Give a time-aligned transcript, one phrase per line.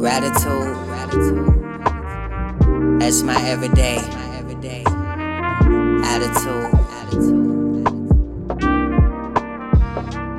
[0.00, 0.76] Gratitude.
[2.98, 3.98] That's my everyday.
[6.06, 6.70] Attitude.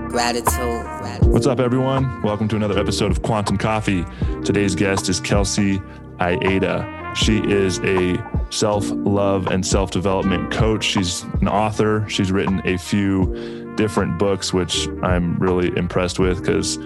[0.09, 1.27] Gratitude.
[1.31, 2.23] What's up, everyone?
[2.23, 4.03] Welcome to another episode of Quantum Coffee.
[4.43, 5.79] Today's guest is Kelsey
[6.19, 7.13] Aida.
[7.15, 8.17] She is a
[8.49, 10.83] self love and self development coach.
[10.83, 12.03] She's an author.
[12.09, 16.79] She's written a few different books, which I'm really impressed with because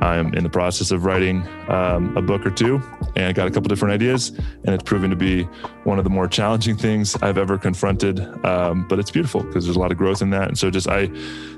[0.00, 2.80] I'm in the process of writing um, a book or two
[3.16, 4.30] and got a couple different ideas.
[4.64, 5.44] And it's proving to be
[5.84, 8.20] one of the more challenging things I've ever confronted.
[8.44, 10.48] Um, but it's beautiful because there's a lot of growth in that.
[10.48, 11.10] And so just I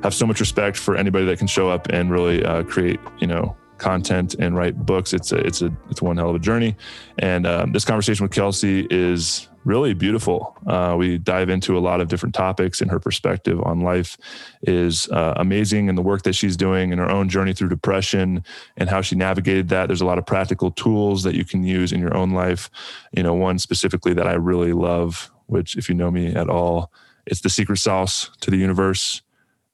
[0.02, 3.26] have so much respect for anybody that can show up and really uh, create, you
[3.26, 5.12] know, content and write books.
[5.12, 6.76] It's a, it's a, it's one hell of a journey.
[7.18, 10.56] And um, this conversation with Kelsey is really beautiful.
[10.66, 14.16] Uh, we dive into a lot of different topics, and her perspective on life
[14.62, 15.88] is uh, amazing.
[15.88, 18.44] And the work that she's doing in her own journey through depression
[18.76, 19.86] and how she navigated that.
[19.86, 22.70] There's a lot of practical tools that you can use in your own life.
[23.12, 26.92] You know, one specifically that I really love, which, if you know me at all,
[27.26, 29.22] it's the secret sauce to the universe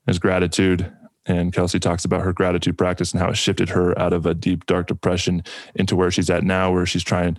[0.06, 0.92] is gratitude.
[1.28, 4.34] And Kelsey talks about her gratitude practice and how it shifted her out of a
[4.34, 5.42] deep, dark depression
[5.74, 7.36] into where she's at now, where she's trying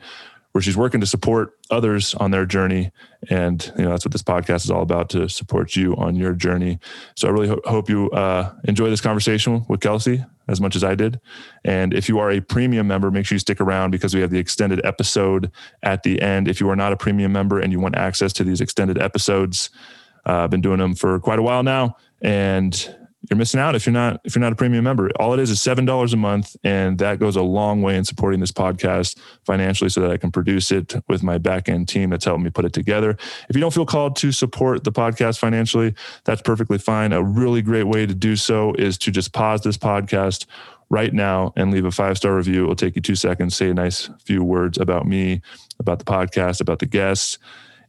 [0.52, 2.92] where she's working to support others on their journey.
[3.30, 6.34] And, you know, that's what this podcast is all about to support you on your
[6.34, 6.80] journey.
[7.16, 10.84] So I really ho- hope you uh, enjoy this conversation with Kelsey as much as
[10.84, 11.20] I did.
[11.64, 14.32] And if you are a premium member, make sure you stick around because we have
[14.32, 15.52] the extended episode
[15.84, 16.48] at the end.
[16.48, 19.70] If you are not a premium member and you want access to these extended episodes,
[20.26, 21.98] uh, I've been doing them for quite a while now.
[22.22, 22.97] And
[23.30, 25.10] you're missing out if you're not if you're not a premium member.
[25.20, 28.06] All it is is seven dollars a month, and that goes a long way in
[28.06, 32.10] supporting this podcast financially, so that I can produce it with my back end team
[32.10, 33.18] that's helping me put it together.
[33.50, 37.12] If you don't feel called to support the podcast financially, that's perfectly fine.
[37.12, 40.46] A really great way to do so is to just pause this podcast
[40.90, 42.64] right now and leave a five star review.
[42.64, 43.56] It will take you two seconds.
[43.56, 45.42] Say a nice few words about me,
[45.80, 47.38] about the podcast, about the guests,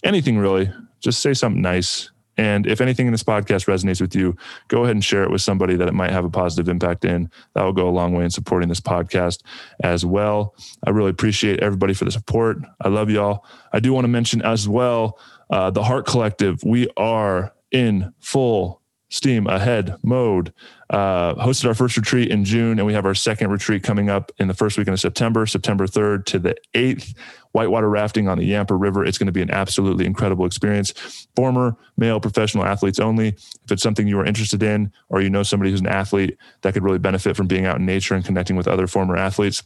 [0.03, 0.73] anything really.
[1.01, 4.37] Just say something nice and if anything in this podcast resonates with you,
[4.69, 7.31] go ahead and share it with somebody that it might have a positive impact in.
[7.55, 9.43] That will go a long way in supporting this podcast
[9.83, 10.55] as well.
[10.87, 12.59] I really appreciate everybody for the support.
[12.81, 13.45] I love y'all.
[13.73, 15.19] I do want to mention as well
[15.51, 16.63] uh, the Heart Collective.
[16.63, 18.81] We are in full
[19.11, 20.53] steam ahead mode.
[20.91, 24.31] Uh, hosted our first retreat in June, and we have our second retreat coming up
[24.39, 27.15] in the first weekend of September, September 3rd to the 8th.
[27.53, 29.05] Whitewater rafting on the Yampa River.
[29.05, 31.27] It's going to be an absolutely incredible experience.
[31.35, 33.29] Former male professional athletes only.
[33.29, 36.75] If it's something you are interested in, or you know somebody who's an athlete that
[36.75, 39.63] could really benefit from being out in nature and connecting with other former athletes,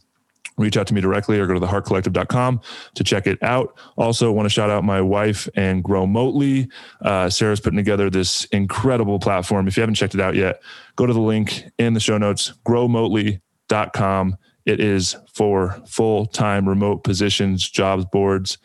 [0.57, 2.61] reach out to me directly or go to theheartcollective.com
[2.95, 3.77] to check it out.
[3.97, 6.71] Also, want to shout out my wife and Growmotely.
[7.01, 9.67] Uh, Sarah's putting together this incredible platform.
[9.67, 10.61] If you haven't checked it out yet,
[10.95, 14.37] go to the link in the show notes, growmotely.com.
[14.65, 18.57] It is for full time remote positions, jobs boards.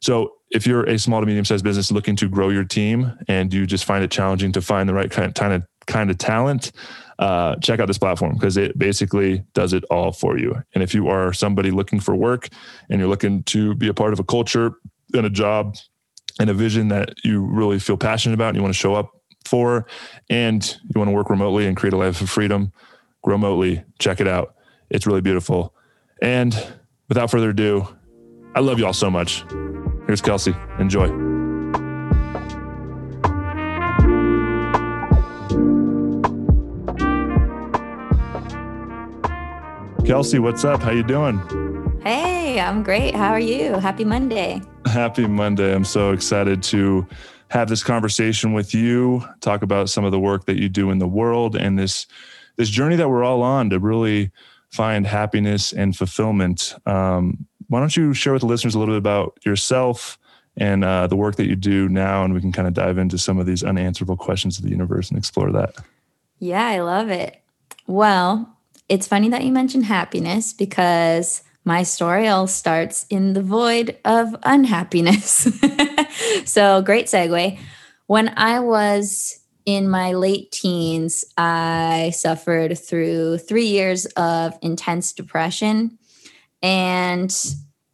[0.00, 3.52] So if you're a small to medium sized business looking to grow your team and
[3.52, 6.72] you just find it challenging to find the right kind of, kind of talent,
[7.18, 10.54] uh, check out this platform because it basically does it all for you.
[10.74, 12.48] And if you are somebody looking for work
[12.88, 14.74] and you're looking to be a part of a culture
[15.14, 15.76] and a job
[16.38, 19.10] and a vision that you really feel passionate about and you want to show up
[19.44, 19.86] for,
[20.28, 22.72] and you want to work remotely and create a life of freedom,
[23.24, 24.54] remotely, check it out.
[24.90, 25.74] It's really beautiful.
[26.20, 26.54] And
[27.08, 27.88] without further ado,
[28.54, 29.44] I love y'all so much.
[30.06, 30.54] Here's Kelsey.
[30.78, 31.27] Enjoy.
[40.08, 40.80] Kelsey, what's up?
[40.80, 41.38] How you doing?
[42.02, 43.14] Hey, I'm great.
[43.14, 43.74] How are you?
[43.74, 44.62] Happy Monday.
[44.86, 45.74] Happy Monday.
[45.74, 47.06] I'm so excited to
[47.48, 50.96] have this conversation with you, talk about some of the work that you do in
[50.96, 52.06] the world and this
[52.56, 54.30] this journey that we're all on to really
[54.70, 56.74] find happiness and fulfillment.
[56.86, 60.18] Um, why don't you share with the listeners a little bit about yourself
[60.56, 63.18] and uh, the work that you do now, and we can kind of dive into
[63.18, 65.74] some of these unanswerable questions of the universe and explore that.
[66.38, 67.42] Yeah, I love it.
[67.86, 68.57] Well,
[68.88, 74.34] it's funny that you mentioned happiness because my story all starts in the void of
[74.42, 75.46] unhappiness.
[76.44, 77.58] so, great segue.
[78.06, 85.98] When I was in my late teens, I suffered through three years of intense depression.
[86.62, 87.30] And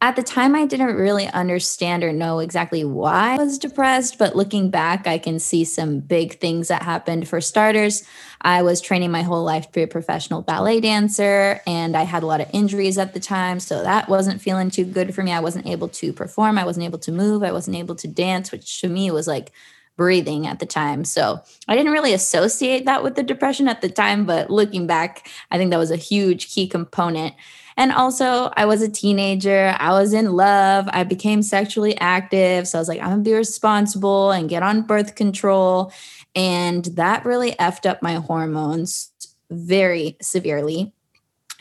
[0.05, 4.19] at the time, I didn't really understand or know exactly why I was depressed.
[4.19, 7.27] But looking back, I can see some big things that happened.
[7.27, 8.07] For starters,
[8.43, 12.23] I was training my whole life to be a professional ballet dancer, and I had
[12.23, 13.59] a lot of injuries at the time.
[13.61, 15.33] So that wasn't feeling too good for me.
[15.33, 18.53] I wasn't able to perform, I wasn't able to move, I wasn't able to dance,
[18.53, 19.53] which to me was like
[19.97, 21.07] breathing at the time.
[21.07, 25.31] So I didn't really associate that with the depression at the time, but looking back,
[25.51, 27.35] I think that was a huge key component.
[27.77, 29.75] And also, I was a teenager.
[29.79, 30.89] I was in love.
[30.93, 32.69] I became sexually active.
[32.69, 35.93] So I was like, I'm going to be responsible and get on birth control.
[36.35, 39.11] And that really effed up my hormones
[39.51, 40.93] very severely.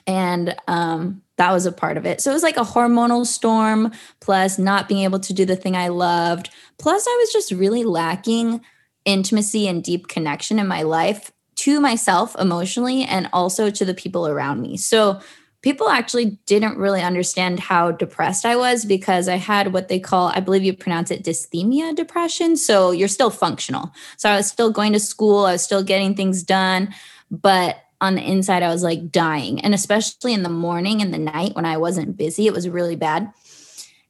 [0.05, 2.21] And um, that was a part of it.
[2.21, 5.75] So it was like a hormonal storm, plus not being able to do the thing
[5.75, 6.49] I loved.
[6.77, 8.61] Plus, I was just really lacking
[9.05, 14.27] intimacy and deep connection in my life to myself emotionally and also to the people
[14.27, 14.77] around me.
[14.77, 15.19] So
[15.63, 20.27] people actually didn't really understand how depressed I was because I had what they call,
[20.27, 22.57] I believe you pronounce it dysthymia depression.
[22.57, 23.91] So you're still functional.
[24.17, 26.93] So I was still going to school, I was still getting things done,
[27.31, 29.61] but on the inside, I was like dying.
[29.61, 32.97] And especially in the morning and the night when I wasn't busy, it was really
[32.97, 33.31] bad.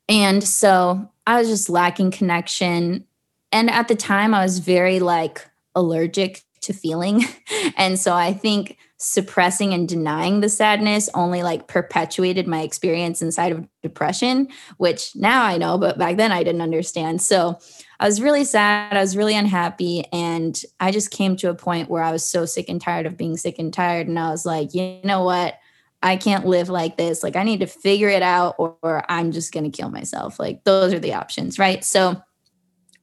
[0.10, 3.06] And so I was just lacking connection.
[3.52, 7.24] And at the time, I was very like allergic to feeling.
[7.78, 13.52] and so I think suppressing and denying the sadness only like perpetuated my experience inside
[13.52, 14.48] of depression,
[14.78, 17.22] which now I know, but back then I didn't understand.
[17.22, 17.60] So
[18.00, 18.96] I was really sad.
[18.96, 20.06] I was really unhappy.
[20.14, 23.18] And I just came to a point where I was so sick and tired of
[23.18, 24.08] being sick and tired.
[24.08, 25.56] And I was like, you know what?
[26.02, 27.24] I can't live like this.
[27.24, 30.40] Like, I need to figure it out or, or I'm just going to kill myself.
[30.40, 31.60] Like, those are the options.
[31.60, 31.84] Right.
[31.84, 32.22] So,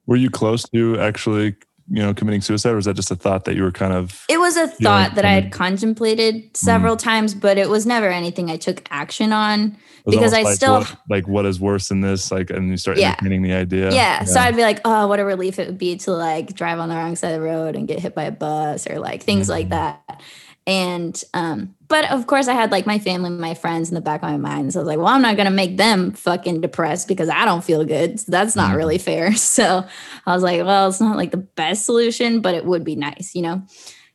[0.07, 1.57] were you close to actually
[1.91, 4.25] you know committing suicide or was that just a thought that you were kind of
[4.29, 7.01] it was a thought that i had contemplated several mm.
[7.01, 9.77] times but it was never anything i took action on
[10.07, 12.97] because i like still what, like what is worse than this like and you start
[12.97, 13.11] yeah.
[13.11, 14.21] entertaining the idea yeah.
[14.21, 14.25] yeah.
[14.25, 16.89] so i'd be like oh what a relief it would be to like drive on
[16.89, 19.49] the wrong side of the road and get hit by a bus or like things
[19.49, 19.51] mm.
[19.51, 20.23] like that
[20.71, 24.23] and um, but of course I had like my family, my friends in the back
[24.23, 24.73] of my mind.
[24.73, 27.65] So I was like, well, I'm not gonna make them fucking depressed because I don't
[27.65, 28.21] feel good.
[28.21, 28.77] So that's not mm-hmm.
[28.77, 29.33] really fair.
[29.51, 29.85] So
[30.27, 33.35] I was like, well, it's not like the best solution, but it would be nice,
[33.35, 33.63] you know?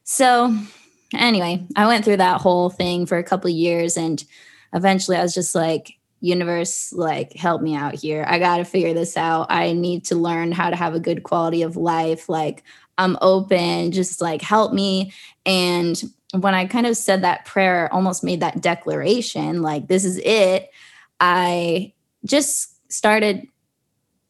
[0.05, 0.55] So
[1.13, 4.23] anyway, I went through that whole thing for a couple of years and
[4.71, 5.91] eventually I was just like,
[6.21, 10.15] universe like help me out here i got to figure this out i need to
[10.15, 12.63] learn how to have a good quality of life like
[12.97, 15.11] i'm open just like help me
[15.45, 16.03] and
[16.41, 20.69] when I kind of said that prayer, almost made that declaration, like, this is it,
[21.19, 21.93] I
[22.25, 23.47] just started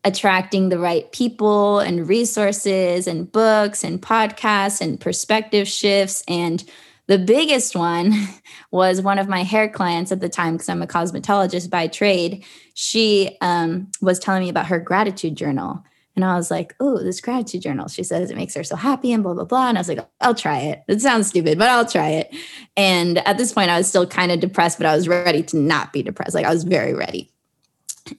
[0.04, 6.24] attracting the right people and resources and books and podcasts and perspective shifts.
[6.28, 6.64] And
[7.08, 8.14] the biggest one
[8.72, 12.46] was one of my hair clients at the time, because I'm a cosmetologist by trade.
[12.76, 15.84] She um, was telling me about her gratitude journal.
[16.16, 17.88] And I was like, oh, this gratitude journal.
[17.88, 19.70] She says it makes her so happy and blah, blah, blah.
[19.70, 20.84] And I was like, I'll try it.
[20.88, 22.34] It sounds stupid, but I'll try it.
[22.78, 25.58] And at this point, I was still kind of depressed, but I was ready to
[25.58, 26.34] not be depressed.
[26.34, 27.32] Like I was very ready.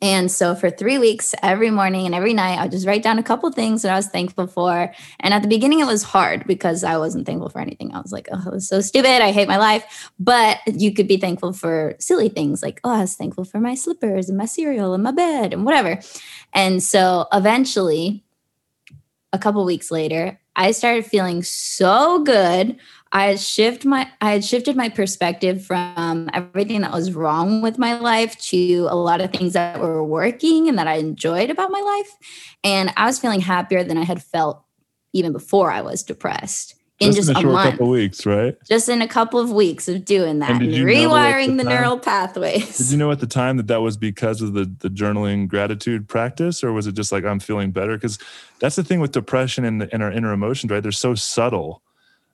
[0.02, 3.22] And so for three weeks, every morning and every night, I just write down a
[3.22, 4.92] couple things that I was thankful for.
[5.20, 7.94] And at the beginning, it was hard because I wasn't thankful for anything.
[7.94, 9.22] I was like, oh, it was so stupid.
[9.22, 10.10] I hate my life.
[10.18, 13.74] But you could be thankful for silly things like, oh, I was thankful for my
[13.74, 16.00] slippers and my cereal and my bed and whatever.
[16.52, 18.24] And so eventually,
[19.32, 22.76] a couple weeks later, I started feeling so good
[23.16, 27.78] I had shift my I had shifted my perspective from everything that was wrong with
[27.78, 31.70] my life to a lot of things that were working and that I enjoyed about
[31.70, 32.14] my life.
[32.62, 34.62] And I was feeling happier than I had felt
[35.14, 36.74] even before I was depressed.
[37.00, 38.54] In just, just in a, a month, couple weeks, right?
[38.68, 41.98] Just in a couple of weeks of doing that and, and rewiring the, the neural
[41.98, 42.76] pathways.
[42.76, 46.06] Did you know at the time that that was because of the the journaling gratitude
[46.06, 47.96] practice, or was it just like I'm feeling better?
[47.96, 48.18] Because
[48.58, 50.82] that's the thing with depression and, and our inner emotions, right?
[50.82, 51.82] They're so subtle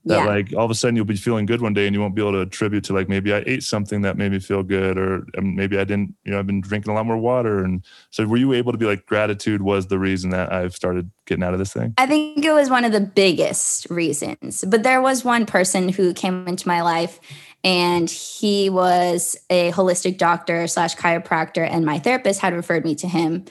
[0.05, 0.25] that yeah.
[0.25, 2.23] like all of a sudden you'll be feeling good one day and you won't be
[2.23, 5.27] able to attribute to like maybe I ate something that made me feel good or
[5.39, 8.27] um, maybe I didn't you know I've been drinking a lot more water and so
[8.27, 11.53] were you able to be like gratitude was the reason that I've started getting out
[11.53, 11.95] of this thing?
[11.99, 16.13] I think it was one of the biggest reasons but there was one person who
[16.15, 17.21] came into my life
[17.63, 23.07] and he was a holistic doctor slash chiropractor and my therapist had referred me to
[23.07, 23.45] him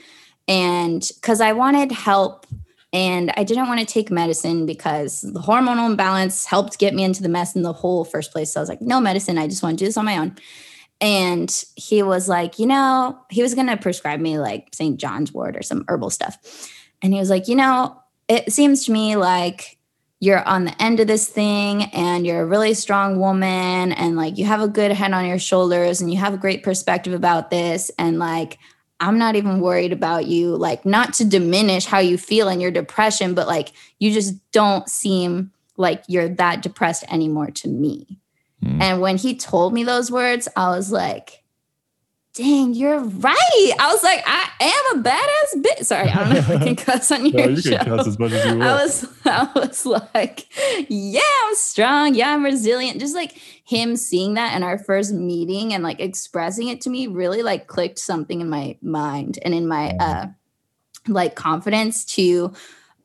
[0.47, 2.45] and because I wanted help
[2.93, 7.23] and I didn't want to take medicine because the hormonal imbalance helped get me into
[7.23, 8.51] the mess in the whole first place.
[8.51, 9.37] So I was like, no medicine.
[9.37, 10.35] I just want to do this on my own.
[10.99, 14.99] And he was like, you know, he was going to prescribe me like St.
[14.99, 16.37] John's wort or some herbal stuff.
[17.01, 19.77] And he was like, you know, it seems to me like
[20.19, 24.37] you're on the end of this thing and you're a really strong woman and like
[24.37, 27.49] you have a good head on your shoulders and you have a great perspective about
[27.49, 27.89] this.
[27.97, 28.59] And like,
[29.01, 32.71] I'm not even worried about you, like, not to diminish how you feel in your
[32.71, 38.19] depression, but like, you just don't seem like you're that depressed anymore to me.
[38.63, 38.79] Mm.
[38.79, 41.40] And when he told me those words, I was like,
[42.33, 43.71] dang, you're right.
[43.79, 45.85] I was like, I am a badass bitch.
[45.85, 47.77] Sorry, I don't know if I can cuss on your No, you show.
[47.77, 48.63] can cuss as much as you want.
[48.63, 50.45] I was, I was like,
[50.89, 52.15] yeah, I'm strong.
[52.15, 52.99] Yeah, I'm resilient.
[52.99, 53.33] Just like
[53.65, 57.67] him seeing that in our first meeting and like expressing it to me really like
[57.67, 60.27] clicked something in my mind and in my uh
[61.07, 62.53] like confidence to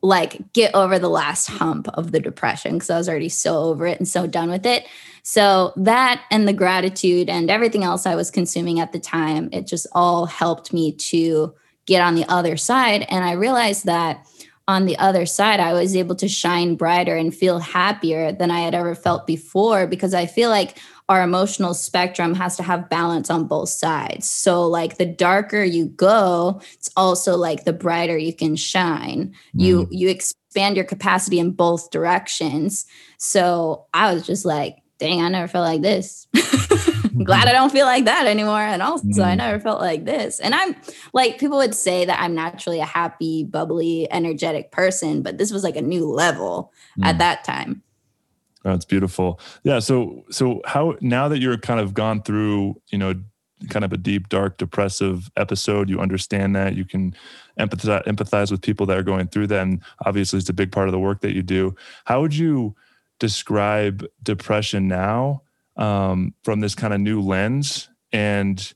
[0.03, 3.87] like get over the last hump of the depression because I was already so over
[3.87, 4.85] it and so done with it.
[5.29, 9.67] So that and the gratitude and everything else I was consuming at the time, it
[9.67, 11.53] just all helped me to
[11.85, 13.05] get on the other side.
[13.09, 14.25] And I realized that
[14.69, 18.61] on the other side, I was able to shine brighter and feel happier than I
[18.61, 20.77] had ever felt before because I feel like
[21.09, 24.31] our emotional spectrum has to have balance on both sides.
[24.31, 29.35] So, like the darker you go, it's also like the brighter you can shine.
[29.51, 29.89] You mm.
[29.91, 32.85] you expand your capacity in both directions.
[33.17, 36.27] So I was just like, dang, I never felt like this.
[37.23, 38.59] Glad I don't feel like that anymore.
[38.61, 39.37] And also, I Mhm.
[39.37, 40.39] never felt like this.
[40.39, 40.75] And I'm
[41.13, 45.63] like, people would say that I'm naturally a happy, bubbly, energetic person, but this was
[45.63, 46.71] like a new level
[47.03, 47.19] at Mm.
[47.19, 47.81] that time.
[48.63, 49.39] That's beautiful.
[49.63, 49.79] Yeah.
[49.79, 53.13] So, so how now that you're kind of gone through, you know,
[53.69, 57.15] kind of a deep, dark, depressive episode, you understand that you can
[57.59, 60.87] empathize empathize with people that are going through that, and obviously it's a big part
[60.87, 61.75] of the work that you do.
[62.05, 62.75] How would you
[63.19, 65.41] describe depression now
[65.75, 68.73] um, from this kind of new lens, and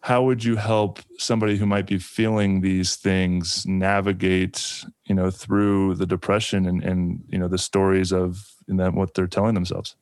[0.00, 5.94] how would you help somebody who might be feeling these things navigate, you know, through
[5.96, 9.96] the depression and and you know the stories of and what they're telling themselves?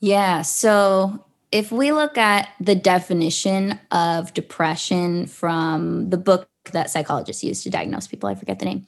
[0.00, 0.42] Yeah.
[0.42, 7.62] So if we look at the definition of depression from the book that psychologists use
[7.62, 8.86] to diagnose people, I forget the name,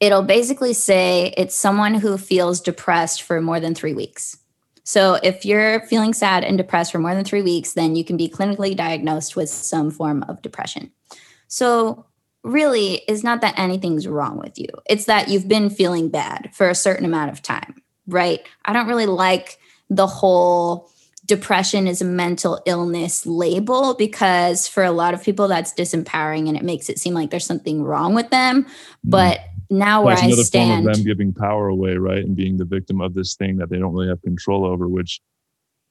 [0.00, 4.38] it'll basically say it's someone who feels depressed for more than three weeks.
[4.84, 8.16] So if you're feeling sad and depressed for more than three weeks, then you can
[8.16, 10.92] be clinically diagnosed with some form of depression.
[11.48, 12.06] So
[12.44, 16.68] really, it's not that anything's wrong with you, it's that you've been feeling bad for
[16.68, 18.40] a certain amount of time, right?
[18.64, 19.58] I don't really like
[19.90, 20.90] the whole
[21.24, 26.56] depression is a mental illness label because for a lot of people that's disempowering and
[26.56, 28.64] it makes it seem like there's something wrong with them
[29.02, 32.56] but now where i another stand form of them giving power away, right, and being
[32.56, 35.20] the victim of this thing that they don't really have control over, which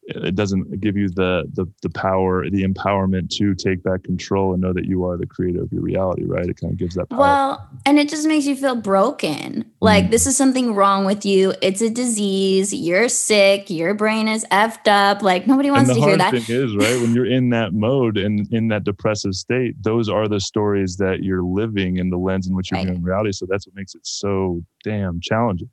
[0.08, 4.62] it doesn't give you the the the power, the empowerment to take back control and
[4.62, 6.46] know that you are the creator of your reality, right?
[6.48, 7.20] It kind of gives that power.
[7.20, 10.12] well and it just makes you feel broken like Mhm.
[10.12, 14.88] this is something wrong with you it's a disease you're sick your brain is effed
[14.88, 18.18] up like nobody wants to hear that thing is, right, when you're in that mode
[18.18, 22.48] and in that depressive state, those are the stories that you're living in the lens
[22.48, 22.88] in which you're Right.
[22.88, 23.32] viewing reality.
[23.32, 25.70] So that's what makes it so damn challenging.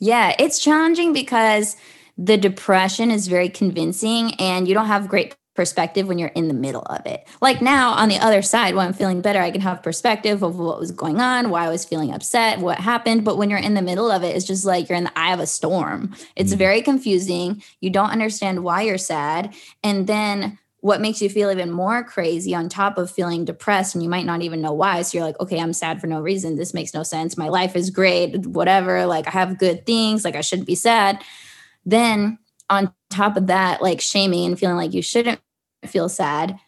[0.00, 1.76] Yeah, it's challenging because
[2.18, 6.54] the depression is very convincing and you don't have great perspective when you're in the
[6.54, 7.26] middle of it.
[7.40, 10.56] Like now on the other side, when I'm feeling better, I can have perspective of
[10.56, 13.24] what was going on, why I was feeling upset, what happened.
[13.24, 15.32] But when you're in the middle of it, it's just like you're in the eye
[15.32, 16.14] of a storm.
[16.36, 16.58] It's Mhm.
[16.58, 17.62] very confusing.
[17.80, 19.52] You don't understand why you're sad.
[19.82, 24.04] And then what makes you feel even more crazy on top of feeling depressed and
[24.04, 26.54] you might not even know why so you're like okay i'm sad for no reason
[26.54, 30.36] this makes no sense my life is great whatever like i have good things like
[30.36, 31.20] i shouldn't be sad
[31.90, 32.38] then
[32.70, 35.40] on top of that like shaming and feeling like you shouldn't
[35.86, 36.58] feel sad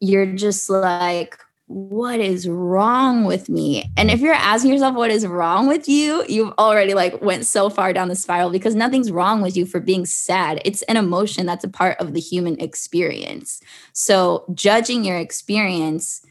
[0.00, 1.38] you're just like
[1.70, 3.92] what is wrong with me?
[3.96, 6.24] And if you're asking yourself what is wrong with you?
[6.28, 9.78] you've already like went so far down the spiral because nothing's wrong with you for
[9.78, 10.60] being sad.
[10.64, 13.60] It's an emotion that's a part of the human experience.
[13.92, 16.22] So judging your experience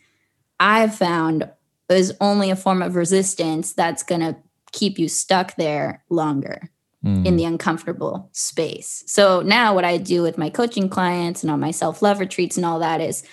[0.59, 1.49] i've found
[1.87, 4.35] is only a form of resistance that's going to
[4.73, 6.69] keep you stuck there longer
[7.03, 7.37] in mm.
[7.37, 9.03] the uncomfortable space.
[9.07, 12.65] So now what I do with my coaching clients and on my self-love retreats and
[12.65, 13.23] all that is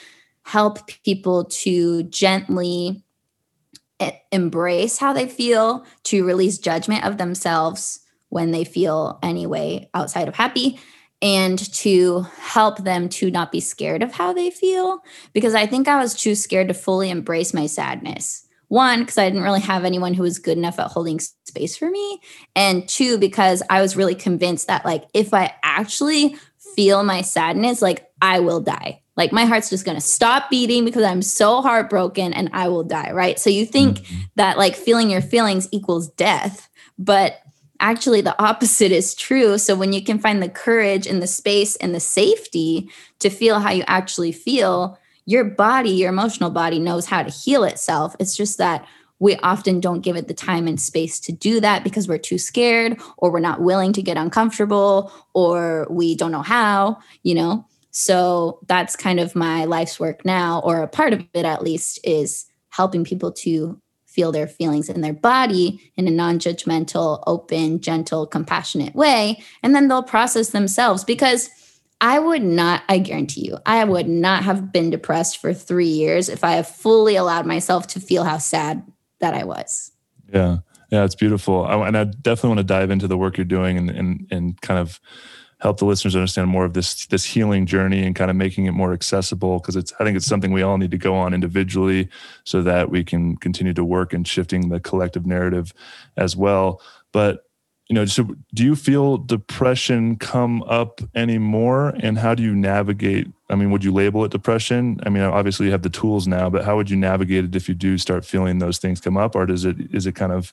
[0.45, 3.05] help people to gently
[4.31, 10.29] embrace how they feel, to release judgment of themselves when they feel any way outside
[10.29, 10.79] of happy
[11.23, 15.01] and to help them to not be scared of how they feel
[15.33, 18.46] because I think I was too scared to fully embrace my sadness.
[18.69, 21.21] One, because I didn't really have anyone who was good enough at holding
[21.57, 22.21] space for me
[22.55, 26.37] and two because i was really convinced that like if i actually
[26.75, 29.01] feel my sadness like i will die.
[29.17, 32.85] Like my heart's just going to stop beating because i'm so heartbroken and i will
[32.85, 33.39] die right?
[33.39, 34.21] So you think mm-hmm.
[34.35, 36.69] that like feeling your feelings equals death
[36.99, 37.41] but
[37.81, 39.59] actually the opposite is true.
[39.59, 43.61] So when you can find the courage and the space and the safety to feel
[43.61, 48.37] how you actually feel your body your emotional body knows how to heal itself it's
[48.37, 48.87] just that
[49.19, 52.39] we often don't give it the time and space to do that because we're too
[52.39, 57.67] scared or we're not willing to get uncomfortable or we don't know how, you know?
[57.91, 61.99] So that's kind of my life's work now, or a part of it at least,
[62.05, 67.81] is helping people to feel their feelings in their body in a non judgmental, open,
[67.81, 69.43] gentle, compassionate way.
[69.63, 71.49] And then they'll process themselves because
[72.01, 76.29] I would not, I guarantee you, I would not have been depressed for three years
[76.29, 78.83] if I have fully allowed myself to feel how sad
[79.21, 79.93] that I was.
[80.33, 80.59] Yeah.
[80.91, 81.05] Yeah.
[81.05, 81.65] It's beautiful.
[81.65, 84.61] I, and I definitely want to dive into the work you're doing and, and, and
[84.61, 85.01] kind of
[85.61, 88.73] help the listeners understand more of this this healing journey and kind of making it
[88.73, 92.11] more accessible because it's I think it's something we all need to go on individually
[92.45, 95.73] so that we can continue to work in shifting the collective narrative
[96.17, 96.83] as well.
[97.13, 97.46] But
[97.89, 101.95] you know, so do you feel depression come up anymore?
[102.01, 103.29] And how do you navigate?
[103.49, 104.99] I mean, would you label it depression?
[105.07, 107.69] I mean, obviously you have the tools now, but how would you navigate it if
[107.69, 110.53] you do start feeling those things come up, or does it is it kind of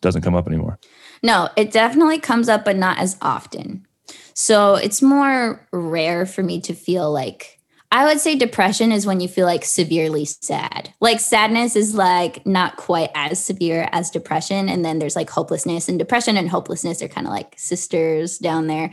[0.00, 0.78] doesn't come up anymore?
[1.22, 3.86] No, it definitely comes up, but not as often.
[4.34, 7.51] So it's more rare for me to feel like
[7.92, 10.94] I would say depression is when you feel like severely sad.
[11.00, 14.70] Like sadness is like not quite as severe as depression.
[14.70, 18.66] And then there's like hopelessness and depression and hopelessness are kind of like sisters down
[18.66, 18.92] there.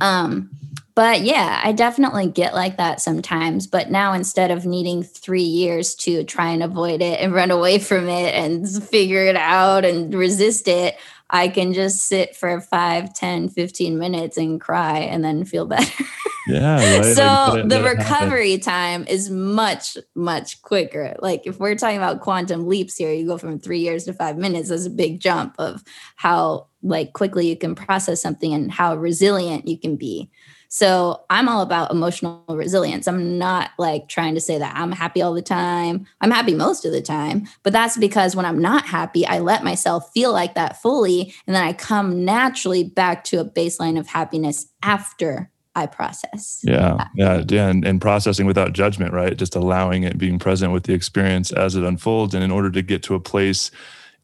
[0.00, 0.50] Um,
[0.96, 3.68] but yeah, I definitely get like that sometimes.
[3.68, 7.78] But now instead of needing three years to try and avoid it and run away
[7.78, 10.96] from it and figure it out and resist it,
[11.32, 16.04] I can just sit for 5, 10, 15 minutes and cry and then feel better.
[16.46, 16.76] Yeah.
[16.76, 17.04] Right?
[17.14, 17.24] so
[17.54, 21.16] like, the recovery time is much, much quicker.
[21.20, 24.36] Like if we're talking about quantum leaps here, you go from three years to five
[24.36, 24.68] minutes.
[24.68, 25.82] That's a big jump of
[26.16, 30.30] how like quickly you can process something and how resilient you can be.
[30.74, 33.06] So I'm all about emotional resilience.
[33.06, 36.06] I'm not like trying to say that I'm happy all the time.
[36.22, 39.64] I'm happy most of the time, but that's because when I'm not happy, I let
[39.64, 41.34] myself feel like that fully.
[41.46, 46.62] And then I come naturally back to a baseline of happiness after I process.
[46.64, 47.06] Yeah.
[47.16, 47.44] Yeah.
[47.46, 47.68] Yeah.
[47.68, 49.36] And, and, processing without judgment, right?
[49.36, 52.34] Just allowing it, being present with the experience as it unfolds.
[52.34, 53.70] And in order to get to a place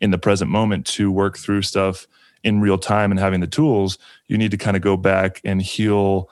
[0.01, 2.07] in the present moment to work through stuff
[2.43, 5.61] in real time and having the tools, you need to kind of go back and
[5.61, 6.31] heal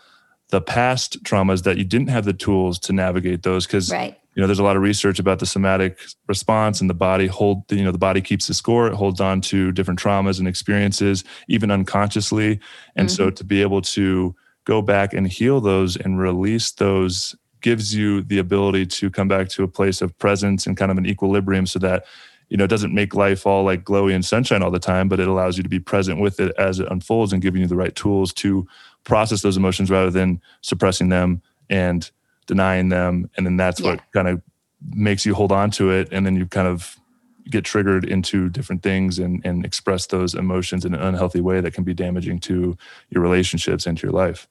[0.50, 4.19] the past traumas that you didn't have the tools to navigate those because right.
[4.35, 5.99] you know there's a lot of research about the somatic
[6.29, 9.41] response and the body hold you know the body keeps the score it holds on
[9.41, 12.61] to different traumas and experiences even unconsciously
[12.95, 13.17] and mm-hmm.
[13.17, 18.23] so to be able to go back and heal those and release those gives you
[18.23, 21.67] the ability to come back to a place of presence and kind of an equilibrium
[21.67, 22.04] so that
[22.49, 25.19] you know it doesn't make life all like glowy and sunshine all the time but
[25.19, 27.75] it allows you to be present with it as it unfolds and giving you the
[27.75, 28.67] right tools to
[29.06, 31.40] process those emotions rather than suppressing them
[31.71, 32.10] and
[32.47, 33.30] denying them.
[33.36, 33.92] And then that's yeah.
[33.92, 34.42] what kind of
[34.90, 36.08] makes you hold on to it.
[36.12, 36.97] And then you kind of
[37.49, 41.73] get triggered into different things and, and express those emotions in an unhealthy way that
[41.73, 42.76] can be damaging to
[43.08, 44.49] your relationships and to your life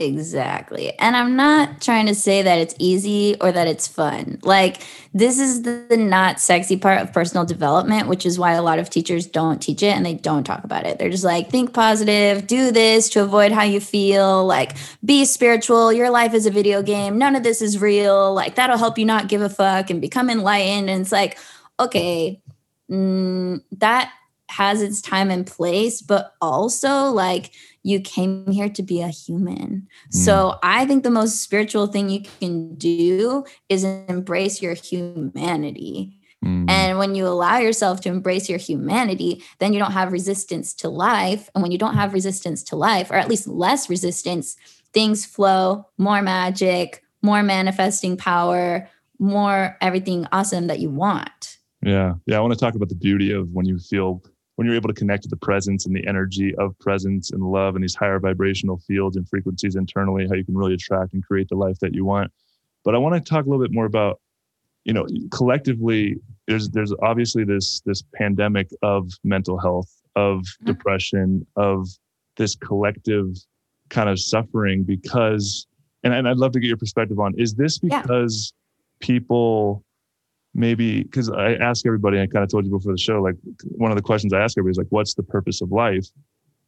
[0.00, 0.92] Exactly.
[0.98, 4.40] And I'm not trying to say that it's easy or that it's fun.
[4.42, 8.62] Like, this is the, the, not sexy part of personal development, which is why a
[8.62, 10.98] lot of teachers don't teach it and they don't talk about it.
[10.98, 15.92] They're just like, think positive, do this to avoid how you feel, like, be spiritual.
[15.92, 17.16] Your life is a video game.
[17.16, 18.34] None of this is real.
[18.34, 20.90] Like, that'll help you not give a fuck and become enlightened.
[20.90, 21.38] And it's like,
[21.78, 22.42] okay,
[22.90, 24.12] mm, that
[24.48, 27.52] has its time and place, but also, like,
[27.84, 29.86] you came here to be a human.
[30.12, 30.14] Mm.
[30.14, 36.18] So I think the most spiritual thing you can do is embrace your humanity.
[36.44, 36.68] Mm.
[36.68, 40.88] And when you allow yourself to embrace your humanity, then you don't have resistance to
[40.88, 41.48] life.
[41.54, 44.56] And when you don't have resistance to life, or at least less resistance,
[44.94, 51.58] things flow, more magic, more manifesting power, more everything awesome that you want.
[51.82, 52.14] Yeah.
[52.26, 52.38] Yeah.
[52.38, 54.22] I want to talk about the beauty of when you feel
[54.56, 57.74] when you're able to connect to the presence and the energy of presence and love
[57.74, 61.48] and these higher vibrational fields and frequencies internally, how you can really attract and create
[61.48, 62.30] the life that you want.
[62.84, 64.20] But I want to talk a little bit more about,
[64.84, 70.66] you know, collectively, there's there's obviously this this pandemic of mental health, of mm-hmm.
[70.66, 71.88] depression, of
[72.36, 73.36] this collective
[73.90, 75.66] kind of suffering because
[76.02, 78.52] and, and I'd love to get your perspective on is this because
[79.00, 79.06] yeah.
[79.06, 79.84] people
[80.54, 83.36] maybe because I ask everybody, I kind of told you before the show, like
[83.76, 86.06] one of the questions I ask everybody is like, what's the purpose of life?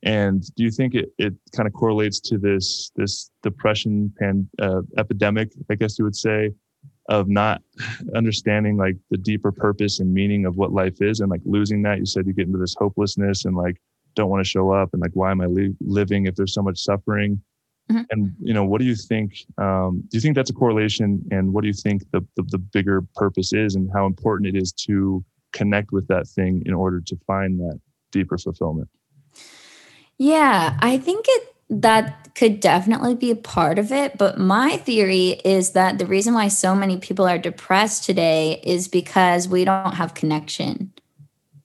[0.03, 4.83] And do you think it, it kind of correlates to this this depression pan, uh,
[4.99, 6.53] epidemic, I guess you would say,
[7.09, 7.63] of not
[8.15, 11.99] understanding like the deeper purpose and meaning of what life is, and like losing that?
[11.99, 13.81] You said you get into this hopelessness and like
[14.15, 16.63] don't want to show up, and like why am I li- living if there's so
[16.63, 17.41] much suffering?
[17.91, 18.03] Mm-hmm.
[18.11, 19.47] And you know, what do you think?
[19.59, 21.23] Um, do you think that's a correlation?
[21.31, 24.61] And what do you think the, the, the bigger purpose is, and how important it
[24.61, 28.89] is to connect with that thing in order to find that deeper fulfillment?
[30.19, 34.19] Yeah, I think it that could definitely be a part of it.
[34.19, 38.89] But my theory is that the reason why so many people are depressed today is
[38.89, 40.93] because we don't have connection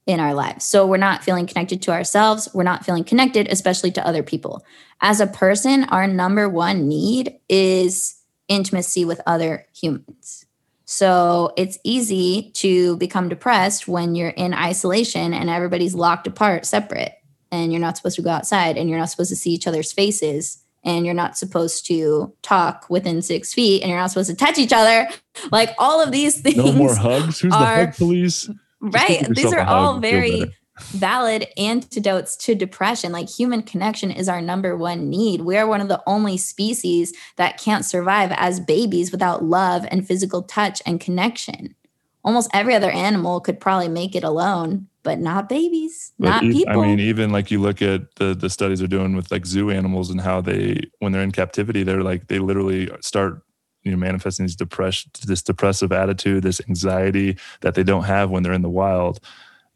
[0.08, 0.66] in our lives.
[0.66, 2.50] So we're not feeling connected to ourselves.
[2.54, 4.66] We're not feeling connected, especially to other people.
[5.00, 10.46] As a person, our number one need is intimacy with other humans.
[10.86, 17.14] So it's easy to become depressed when you're in isolation and everybody's locked apart, separate,
[17.52, 19.94] and you're not supposed to go outside and you're not supposed to see each other's
[19.94, 24.36] faces and you're not supposed to talk within six feet and you're not supposed to
[24.36, 25.08] touch each other.
[25.52, 26.58] Like all of these things.
[26.58, 27.40] No more hugs.
[27.40, 28.50] Who's are- the hug police?
[28.82, 29.28] Right.
[29.34, 30.54] These are all very
[30.92, 33.12] valid antidotes to depression.
[33.12, 35.42] Like human connection is our number one need.
[35.42, 40.06] We are one of the only species that can't survive as babies without love and
[40.06, 41.76] physical touch and connection.
[42.24, 46.52] Almost every other animal could probably make it alone but not babies But not e-
[46.52, 49.46] people I mean, even like you look at the the studies they're doing with like
[49.46, 53.42] zoo animals and how they when they're in captivity, they're like they literally start
[53.84, 58.44] you know manifesting these depression, this depressive attitude, this anxiety that they don't have when
[58.44, 59.20] they're in the wild,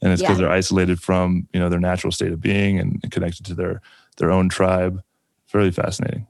[0.02, 0.46] and it's because Yeah.
[0.46, 3.82] they're isolated from you know their natural state of being and, connected to their
[4.18, 5.02] their own tribe.
[5.52, 6.28] Very fascinating.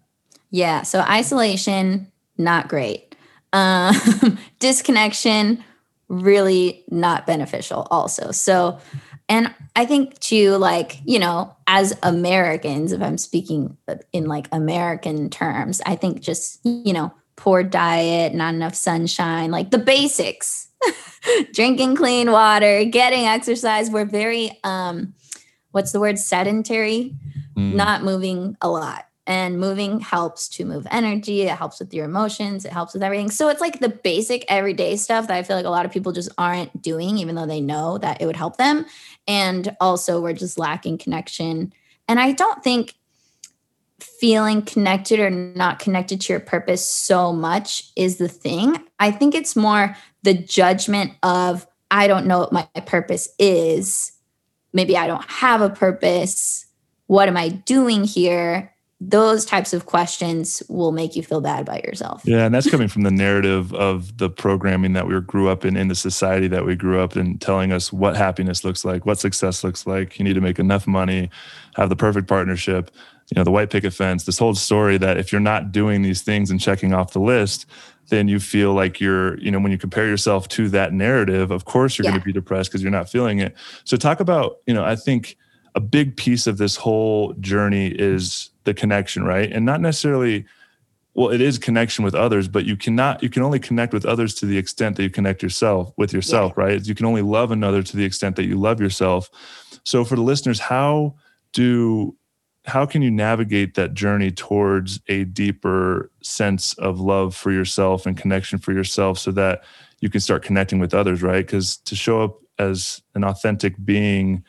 [0.52, 0.84] Yeah.
[0.84, 3.16] So isolation, not great.
[3.54, 3.96] Um,
[4.60, 5.64] disconnection,
[6.08, 8.32] really not beneficial, also.
[8.32, 8.80] So,
[9.30, 13.78] and I think too, like, you know, as Americans, if I'm speaking
[14.14, 19.72] in like American terms, I think just, you know, poor diet, not enough sunshine, like
[19.72, 20.70] the basics,
[21.54, 23.90] drinking clean water, getting exercise.
[23.90, 25.14] We're very, um,
[25.72, 27.16] what's the word, sedentary?
[27.58, 27.76] Mm.
[27.76, 29.06] not moving a lot.
[29.28, 31.44] And moving helps to move energy.
[31.44, 32.64] It helps with your emotions.
[32.64, 33.32] It helps with everything.
[33.32, 36.12] So it's like the basic everyday stuff that I feel like a lot of people
[36.12, 38.86] just aren't doing, even though they know that it would help them.
[39.28, 41.74] And also, we're just lacking connection.
[42.08, 42.94] And I don't think
[44.20, 48.78] feeling connected or not connected to your purpose so much is the thing.
[49.00, 54.12] I think it's more the judgment of, I don't know what my purpose is.
[54.74, 56.66] Maybe I don't have a purpose
[57.08, 58.72] what am I doing here?
[59.02, 62.22] Those types of questions will make you feel bad about yourself.
[62.26, 65.76] Yeah, and that's coming from the narrative of the programming that we grew up in,
[65.76, 69.20] in the society that we grew up in, telling us what happiness looks like, what
[69.20, 70.18] success looks like.
[70.18, 71.30] You need to make enough money,
[71.76, 72.90] have the perfect partnership,
[73.32, 74.24] you know, the white picket fence.
[74.24, 77.66] This whole story that if you're not doing these things and checking off the list,
[78.10, 81.66] then you feel like you're, you know, when you compare yourself to that narrative, of
[81.66, 82.12] course you're Yeah.
[82.12, 83.56] going to be depressed because you're not feeling it.
[83.84, 85.38] So talk about, you know, I think
[85.74, 89.52] a big piece of this whole journey is the connection, right?
[89.52, 90.46] And not necessarily
[91.16, 94.34] well, it is connection with others, but you cannot you can only connect with others
[94.36, 96.86] to the extent that you connect yourself with yourself, right?
[96.86, 99.30] You can only love another to the extent that you love yourself.
[99.86, 101.16] So for the listeners, how
[101.54, 102.18] do
[102.66, 108.18] how can you navigate that journey towards a deeper sense of love for yourself and
[108.18, 109.64] connection for yourself so that
[110.00, 111.46] you can start connecting with others, right?
[111.46, 114.44] Because to show up as an authentic being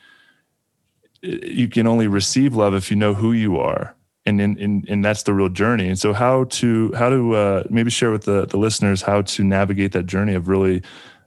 [1.21, 3.95] you can only receive love if you know who you are.
[4.25, 5.87] And and, and, and that's the real journey.
[5.87, 9.43] And so how to how to uh, maybe share with the, the listeners how to
[9.43, 10.81] navigate that journey of really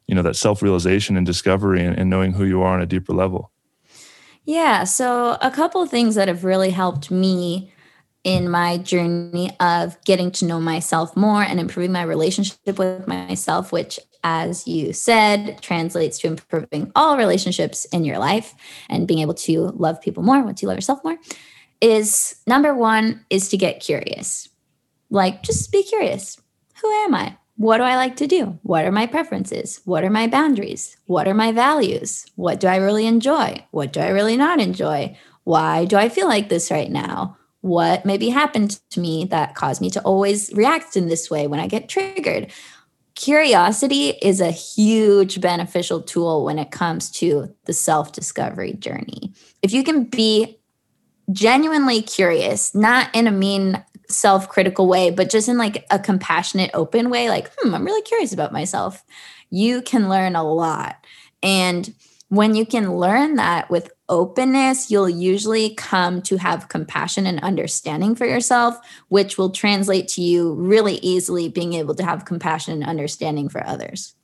[0.07, 3.13] you know that self-realization and discovery and, and knowing who you are on a deeper
[3.13, 3.53] level
[4.51, 4.83] Yeah.
[4.83, 7.73] So, a couple of things that have really helped me
[8.25, 13.71] in my journey of getting to know myself more and improving my relationship with myself,
[13.71, 18.53] which, as you said, translates to improving all relationships in your life
[18.89, 21.17] and being able to love people more once you love yourself more,
[21.81, 24.49] is number one is to get curious.
[25.11, 26.37] Like, just be curious.
[26.83, 27.37] Who am I?
[27.61, 28.59] What do I like to do?
[28.63, 29.83] What are my preferences?
[29.85, 30.97] What are my boundaries?
[31.05, 32.25] What are my values?
[32.35, 33.67] What do I really enjoy?
[33.71, 35.15] What do I really not enjoy?
[35.45, 37.37] Why do I feel like this right now?
[37.61, 41.61] What maybe happened to me that caused me to always react in this way when
[41.61, 42.51] I get triggered?
[43.15, 49.35] Curiosity is a huge beneficial tool when it comes to the self discovery journey.
[49.61, 50.61] If you can be
[51.31, 56.71] genuinely curious, not in a mean, self critical way, but just in like a compassionate,
[56.75, 59.05] open way, like, hmm, I'm really curious about myself,
[59.51, 61.05] you can learn a lot.
[61.43, 61.93] And
[62.29, 68.15] when you can learn that with openness, you'll usually come to have compassion and understanding
[68.15, 72.85] for yourself, which will translate to you really easily being able to have compassion and
[72.85, 74.15] understanding for others.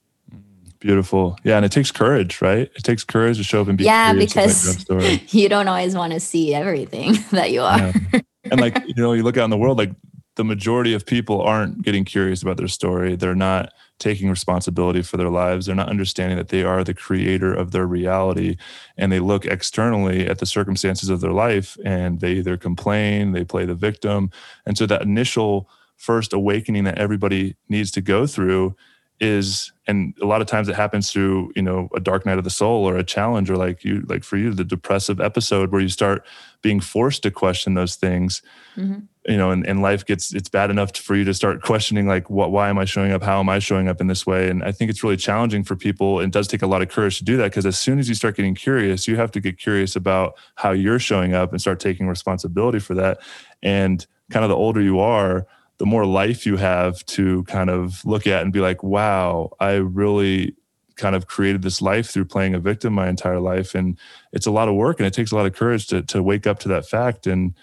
[0.79, 3.85] beautiful yeah and it takes courage right it takes courage to show up and be
[3.85, 4.87] yeah, because
[5.33, 7.79] you don't always want to see everything that you are.
[7.79, 8.20] Yeah.
[8.50, 9.92] And like you know you look out in the world like
[10.37, 15.16] the majority of people aren't getting curious about their story they're not taking responsibility for
[15.16, 15.66] their lives.
[15.66, 18.56] They're not understanding that they are the creator of their reality.
[18.96, 23.44] And they look externally at the circumstances of their life and they either complain, they
[23.44, 24.30] play the victim.
[24.66, 28.76] And so that initial first awakening that everybody needs to go through
[29.20, 32.44] is and a lot of times it happens through you know a dark night of
[32.44, 35.81] the soul or a challenge or like you like for you the depressive episode where
[35.81, 36.26] you start
[36.61, 38.42] being forced to question those things
[38.76, 38.98] mm-hmm.
[39.26, 42.29] you know and, and life gets it's bad enough for you to start questioning like
[42.29, 43.22] what why am i showing up?
[43.22, 44.50] How am i showing up in this way?
[44.50, 46.20] And i think it's really challenging for people.
[46.20, 48.14] It does take a lot of courage to do that because as soon as you
[48.14, 51.81] start getting curious you have to get curious about how you're showing up and start
[51.81, 53.18] taking responsibility for that.
[53.62, 55.46] And kind of the older you are
[55.78, 59.74] the more life you have to kind of look at and be like, wow, I
[59.74, 60.54] really
[60.96, 63.74] kind of created this life through playing a victim my entire life.
[63.74, 63.98] And
[64.32, 66.46] it's a lot of work and it takes a lot of courage to, to wake
[66.46, 67.26] up to that fact.
[67.26, 67.54] And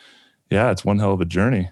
[0.52, 1.72] yeah, it's one hell of a journey.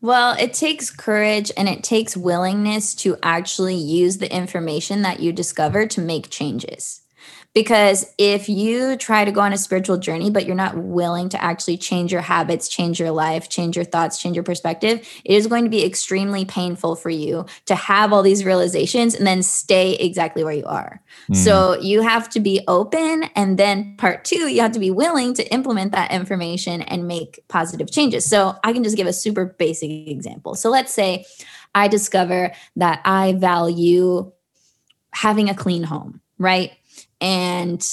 [0.00, 5.32] Well, it takes courage and it takes willingness to actually use the information that you
[5.32, 6.99] discover to make changes.
[7.52, 11.42] Because if you try to go on a spiritual journey, but you're not willing to
[11.42, 15.48] actually change your habits, change your life, change your thoughts, change your perspective, it is
[15.48, 19.94] going to be extremely painful for you to have all these realizations and then stay
[19.94, 21.02] exactly where you are.
[21.28, 21.36] Mm.
[21.36, 23.24] So you have to be open.
[23.34, 27.40] And then part two, you have to be willing to implement that information and make
[27.48, 28.26] positive changes.
[28.26, 30.54] So I can just give a super basic example.
[30.54, 31.24] So let's say
[31.74, 34.30] I discover that I value
[35.12, 36.70] having a clean home, right?
[37.20, 37.86] And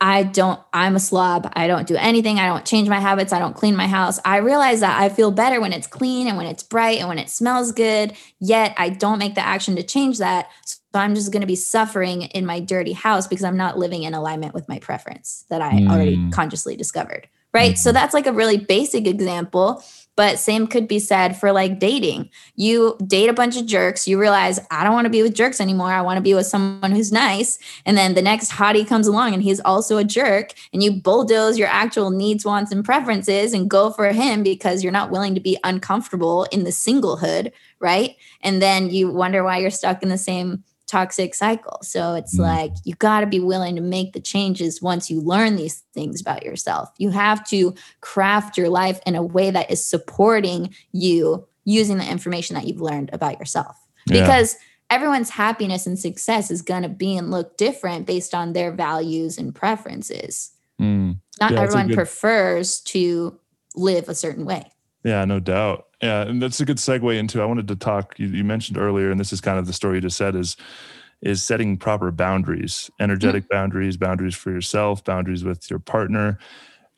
[0.00, 1.50] I don't, I'm a slob.
[1.54, 2.38] I don't do anything.
[2.38, 3.32] I don't change my habits.
[3.32, 4.20] I don't clean my house.
[4.24, 7.18] I realize that I feel better when it's clean and when it's bright and when
[7.18, 10.48] it smells good, yet I don't make the action to change that.
[10.64, 14.02] So I'm just going to be suffering in my dirty house because I'm not living
[14.02, 15.90] in alignment with my preference that I mm.
[15.90, 17.28] already consciously discovered.
[17.54, 17.72] Right.
[17.72, 17.78] Mm-hmm.
[17.78, 19.82] So that's like a really basic example.
[20.16, 22.30] But same could be said for like dating.
[22.54, 25.60] You date a bunch of jerks, you realize I don't want to be with jerks
[25.60, 25.92] anymore.
[25.92, 27.58] I want to be with someone who's nice.
[27.84, 30.52] And then the next hottie comes along and he's also a jerk.
[30.72, 34.92] And you bulldoze your actual needs, wants, and preferences and go for him because you're
[34.92, 37.50] not willing to be uncomfortable in the singlehood,
[37.80, 38.16] right?
[38.40, 40.62] And then you wonder why you're stuck in the same
[40.94, 41.80] toxic cycle.
[41.82, 42.42] So it's mm.
[42.42, 46.20] like you got to be willing to make the changes once you learn these things
[46.20, 46.88] about yourself.
[46.98, 52.08] You have to craft your life in a way that is supporting you using the
[52.08, 53.76] information that you've learned about yourself.
[54.06, 54.20] Yeah.
[54.20, 54.56] Because
[54.88, 59.36] everyone's happiness and success is going to be and look different based on their values
[59.36, 60.52] and preferences.
[60.80, 61.18] Mm.
[61.40, 61.96] Not yeah, everyone good...
[61.96, 63.36] prefers to
[63.74, 64.70] live a certain way.
[65.02, 65.86] Yeah, no doubt.
[66.04, 67.40] Yeah, and that's a good segue into.
[67.40, 68.18] I wanted to talk.
[68.18, 70.54] You, you, mentioned earlier, and this is kind of the story you just said is
[71.22, 73.54] is setting proper boundaries, energetic mm-hmm.
[73.54, 76.38] boundaries, boundaries for yourself, boundaries with your partner.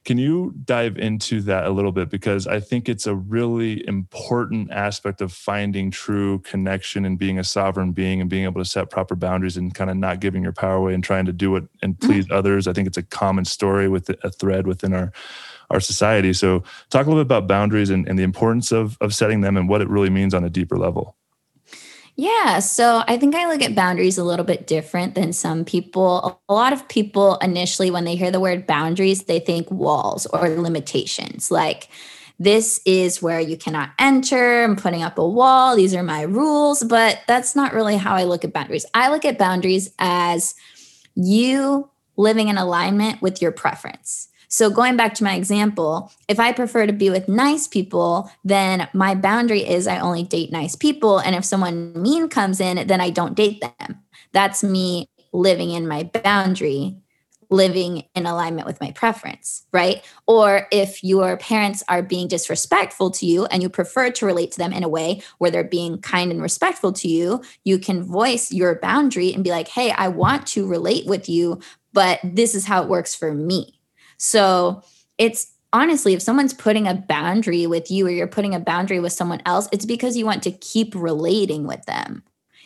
[0.05, 2.11] Can you dive into that a little bit?
[2.11, 7.45] Because I think it's a really important aspect of finding true connection and being a
[7.45, 10.53] sovereign being and being able to set proper boundaries and kind of not giving your
[10.53, 12.37] power away and trying to do it and please mm-hmm.
[12.37, 12.67] others.
[12.67, 15.13] I think it's a common story with a thread within our
[15.71, 16.33] our society.
[16.33, 19.57] So, talk a little bit about boundaries and, and the importance of, of setting them
[19.57, 21.17] and what it really means on a deeper level.
[22.19, 26.41] Yeah, so I think I look at boundaries a little bit different than some people.
[26.49, 30.49] A lot of people initially, when they hear the word boundaries, they think walls or
[30.49, 31.51] limitations.
[31.51, 31.91] Like,
[32.39, 34.65] this is where you cannot enter.
[34.65, 35.77] I'm putting up a wall.
[35.77, 36.83] These are my rules.
[36.83, 38.87] But that's not really how I look at boundaries.
[38.95, 40.55] I look at boundaries as
[41.15, 44.29] you living in alignment with your preference.
[44.49, 48.89] So, going back to my example, if I prefer to be with nice people, then
[48.95, 51.19] my boundary is I only date nice people.
[51.19, 54.03] And if someone mean comes in, then I don't date them.
[54.33, 56.97] That's me living in my boundary,
[57.51, 60.03] living in alignment with my preference, right?
[60.27, 64.59] Or if your parents are being disrespectful to you and you prefer to relate to
[64.59, 68.51] them in a way where they're being kind and respectful to you, you can voice
[68.51, 71.61] your boundary and be like, hey, I want to relate with you,
[71.93, 73.76] but this is how it works for me
[74.17, 74.83] so
[75.19, 79.13] it's honestly, if someone's putting a boundary with you or you're putting a boundary with
[79.13, 82.23] someone else, it's because you want to keep relating with them.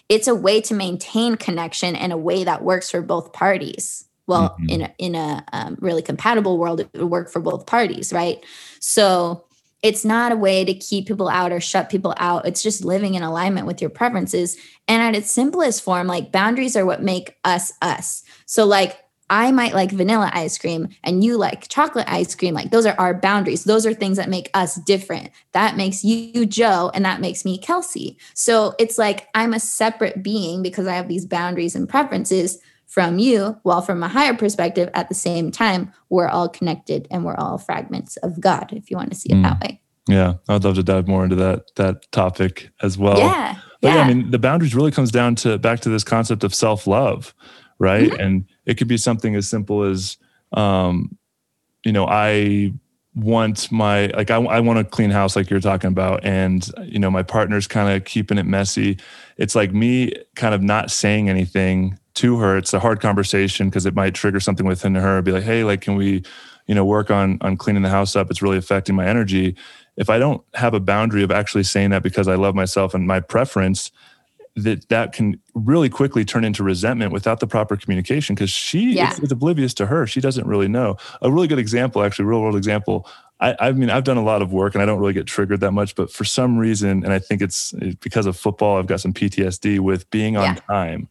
[0.08, 4.04] It's a way to maintain connection in a way that works for both parties.
[4.26, 4.68] Well, mm-hmm.
[4.68, 8.44] in a, in a um, really compatible world, it would work for both parties, right?
[8.78, 9.44] So
[9.82, 12.46] it's not a way to keep people out or shut people out.
[12.46, 14.56] It's just living in alignment with your preferences.
[14.86, 18.22] And at its simplest form, like boundaries are what make us us.
[18.46, 18.98] So, like,
[19.30, 22.52] I might like vanilla ice cream and you like chocolate ice cream.
[22.52, 23.64] Like those are our boundaries.
[23.64, 25.30] Those are things that make us different.
[25.52, 28.18] That makes you Joe and that makes me Kelsey.
[28.34, 32.58] So it's like I'm a separate being because I have these boundaries and preferences
[32.90, 37.24] from you, while from a higher perspective, at the same time, we're all connected and
[37.24, 39.44] we're all fragments of God, if you want to see it mm.
[39.44, 39.80] that way.
[40.08, 43.18] Yeah, I'd love to dive more into that that topic as well.
[43.18, 43.58] Yeah.
[43.80, 44.02] But yeah, Yeah.
[44.02, 47.32] I mean, the boundaries really comes down to back to this concept of self love,
[47.78, 48.10] right?
[48.10, 48.20] Mm-hmm.
[48.20, 50.16] And it could be something as simple as,
[50.52, 51.18] um,
[51.84, 52.72] you know, I
[53.16, 57.00] want my like I, I want a clean house like you're talking about and you
[57.00, 58.96] know my partner's kind of keeping it messy.
[59.38, 62.56] It's like me kind of not saying anything to her.
[62.56, 65.80] It's a hard conversation because it might trigger something within her be like hey like
[65.80, 66.22] can we
[66.68, 68.30] you know work on on cleaning the house up?
[68.30, 69.56] It's really affecting my energy.
[69.96, 73.08] If i don't have a boundary of actually saying that because i love myself and
[73.08, 73.90] my preference
[74.56, 79.10] that that can really quickly turn into resentment without the proper communication because she Yeah.
[79.10, 82.40] it's, it's oblivious to her she doesn't really know a really good example actually real
[82.40, 83.06] world example
[83.40, 85.60] I, I mean i've done a lot of work and i don't really get triggered
[85.60, 89.00] that much but for some reason and i think it's because of football i've got
[89.00, 90.54] some ptsd with being on Yeah.
[90.68, 91.08] time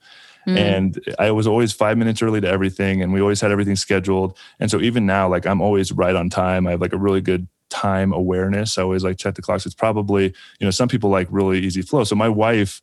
[0.47, 0.57] Mm.
[0.57, 4.37] and I was always five minutes early to everything, and we always had everything scheduled.
[4.59, 6.65] And so even now, like I'm always right on time.
[6.65, 8.77] I have like a really good time awareness.
[8.77, 9.65] I always like check the clocks.
[9.65, 10.23] It's probably
[10.59, 12.05] you know some people like really easy flow.
[12.05, 12.81] So my wife,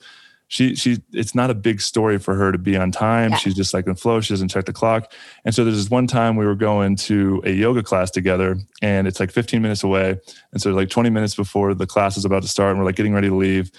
[0.49, 3.31] she she it's not a big story for her to be on time.
[3.31, 3.37] Yeah.
[3.39, 4.21] She's just like in flow.
[4.21, 5.13] She doesn't check the clock.
[5.45, 9.09] And so there's this one time we were going to a yoga class together, and
[9.09, 10.21] it's like 15 minutes away.
[10.53, 12.97] And so like 20 minutes before the class is about to start, and we're like
[12.97, 13.71] getting ready to leave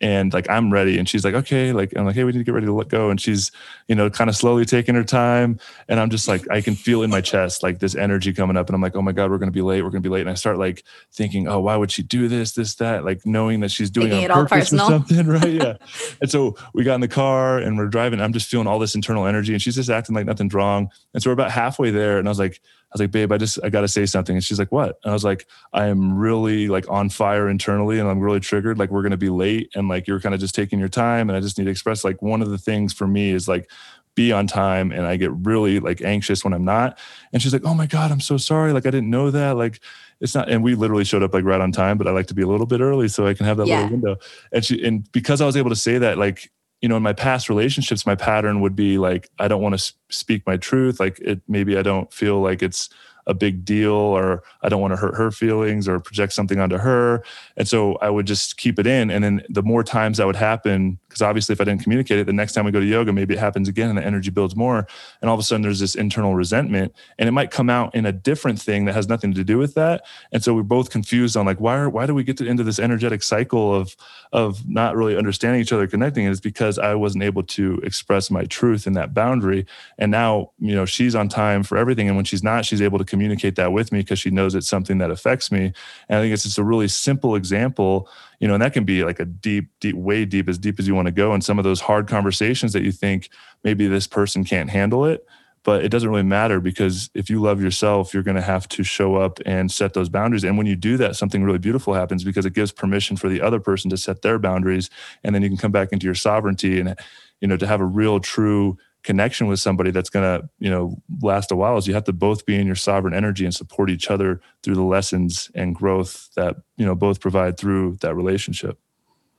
[0.00, 0.98] and like I'm ready.
[0.98, 2.88] And she's like, okay, like I'm like, hey, we need to get ready to let
[2.88, 3.10] go.
[3.10, 3.50] And she's,
[3.88, 5.58] you know, kind of slowly taking her time.
[5.88, 8.68] And I'm just like, I can feel in my chest like this energy coming up.
[8.68, 9.82] And I'm like, oh my God, we're gonna be late.
[9.82, 10.22] We're gonna be late.
[10.22, 13.04] And I start like thinking, oh, why would she do this, this, that?
[13.04, 15.52] Like knowing that she's doing Making it on all purpose or something, right?
[15.52, 15.76] Yeah.
[16.20, 18.20] and so we got in the car and we're driving.
[18.20, 20.90] I'm just feeling all this internal energy, and she's just acting like nothing's wrong.
[21.14, 22.60] And so we're about halfway there, and I was like,
[22.94, 24.36] was like, babe, I just I gotta say something.
[24.36, 24.98] And she's like, what?
[25.04, 28.78] And I was like, I am really like on fire internally and I'm really triggered.
[28.78, 31.28] Like we're gonna be late and like you're kind of just taking your time.
[31.28, 33.70] And I just need to express like one of the things for me is like
[34.14, 36.98] be on time and I get really like anxious when I'm not.
[37.32, 38.72] And she's like, Oh my God, I'm so sorry.
[38.72, 39.56] Like I didn't know that.
[39.56, 39.80] Like
[40.20, 42.34] it's not and we literally showed up like right on time, but I like to
[42.34, 43.82] be a little bit early so I can have that Yeah.
[43.82, 44.16] little window.
[44.52, 47.12] And she and because I was able to say that, like you know, in my
[47.12, 51.00] past relationships, my pattern would be like, I don't want to speak my truth.
[51.00, 52.90] Like it, maybe I don't feel like it's
[53.26, 56.76] a big deal or I don't want to hurt her feelings or project something onto
[56.76, 57.24] her.
[57.56, 59.10] And so I would just keep it in.
[59.10, 62.26] And then the more times that would happen, because obviously if I didn't communicate it,
[62.26, 64.54] the next time we go to yoga, maybe it happens again and the energy builds
[64.54, 64.86] more.
[65.20, 68.06] And all of a sudden there's this internal resentment and it might come out in
[68.06, 70.04] a different thing that has nothing to do with that.
[70.32, 72.62] And so we're both confused on like, why are, why do we get to, into
[72.62, 73.96] this energetic cycle of,
[74.32, 76.26] of not really understanding each other, connecting?
[76.26, 79.66] And it's because I wasn't able to express my truth in that boundary.
[79.98, 82.06] And now, you know, she's on time for everything.
[82.06, 84.68] And when she's not, she's able to communicate that with me because she knows it's
[84.68, 85.72] something that affects me.
[86.08, 88.08] And I think it's just a really simple example,
[88.40, 90.86] you know, and that can be like a deep, deep, way deep, as deep as
[90.86, 91.32] you want to go.
[91.32, 93.30] And some of those hard conversations that you think
[93.64, 95.26] maybe this person can't handle it.
[95.64, 98.84] But it doesn't really matter because if you love yourself, you're going to have to
[98.84, 100.44] show up and set those boundaries.
[100.44, 103.40] And when you do that, something really beautiful happens because it gives permission for the
[103.40, 104.90] other person to set their boundaries.
[105.24, 106.96] And then you can come back into your sovereignty and,
[107.40, 111.00] you know, to have a real, true connection with somebody that's going to you know
[111.22, 113.88] last a while is you have to both be in your sovereign energy and support
[113.88, 118.78] each other through the lessons and growth that you know both provide through that relationship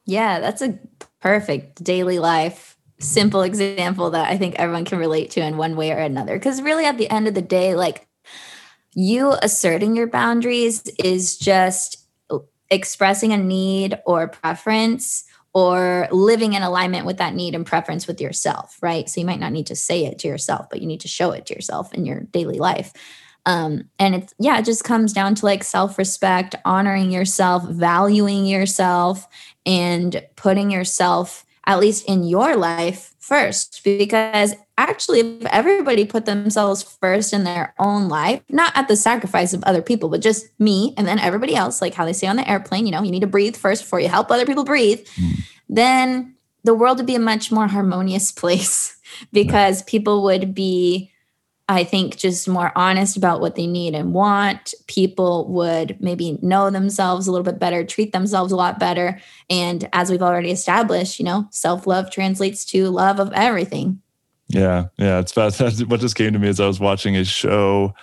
[0.08, 0.80] Yeah, that's a
[1.20, 5.92] perfect daily life, simple example that I think everyone can relate to in one way
[5.92, 6.38] or another.
[6.38, 8.08] Because really, at the end of the day, like
[8.96, 12.08] you asserting your boundaries is just
[12.70, 15.26] expressing a need or preference
[15.58, 19.10] or living in alignment with that need and preference with yourself, right?
[19.10, 21.32] So you might not need to say it to yourself, but you need to show
[21.32, 22.94] it to yourself in your daily life.
[23.48, 28.46] Um, and it's, yeah, it just comes down to like self respect, honoring yourself, valuing
[28.46, 29.28] yourself,
[29.66, 33.82] and putting yourself, at least in your life, first.
[33.84, 39.54] Because actually, if everybody put themselves first in their own life, not at the sacrifice
[39.54, 42.36] of other people, but just me and then everybody else, like how they say on
[42.36, 45.06] the airplane, you know, you need to breathe first before you help other people breathe,
[45.16, 45.32] hmm.
[45.68, 48.98] then the world would be a much more harmonious place
[49.32, 51.12] because people would be
[51.70, 54.74] I think just more honest about what they need and want.
[54.88, 59.20] People would maybe know themselves a little bit better, treat themselves a lot better.
[59.50, 64.02] And as we've already established, you know, self love translates to love of everything.
[64.50, 67.94] Yeah yeah it's fast what just came to me as i was watching a show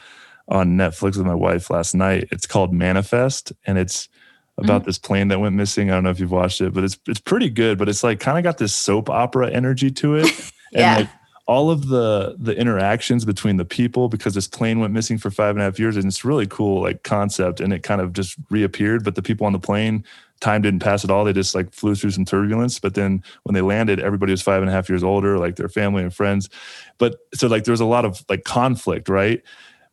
[0.49, 2.29] on netflix with my wife last night.
[2.31, 4.09] It's called manifest and it's
[4.57, 4.87] about mm-hmm.
[4.87, 5.91] this plane that went missing.
[5.91, 8.21] I don't know if you've watched it but it's it's pretty good but it's like
[8.21, 10.51] kind of got this soap opera energy to it.
[10.73, 10.97] Yeah.
[10.97, 11.15] and like
[11.47, 15.51] all of the the interactions between the people because this plane went missing for five
[15.51, 18.37] and a half years and it's really cool like concept and it kind of just
[18.51, 20.05] reappeared but the people on the plane
[20.41, 21.25] time didn't pass at all.
[21.25, 24.63] They just like flew through some turbulence but then when they landed everybody was five
[24.63, 26.49] and a half years older like their family and friends.
[26.97, 29.43] But so like there was a lot of like conflict right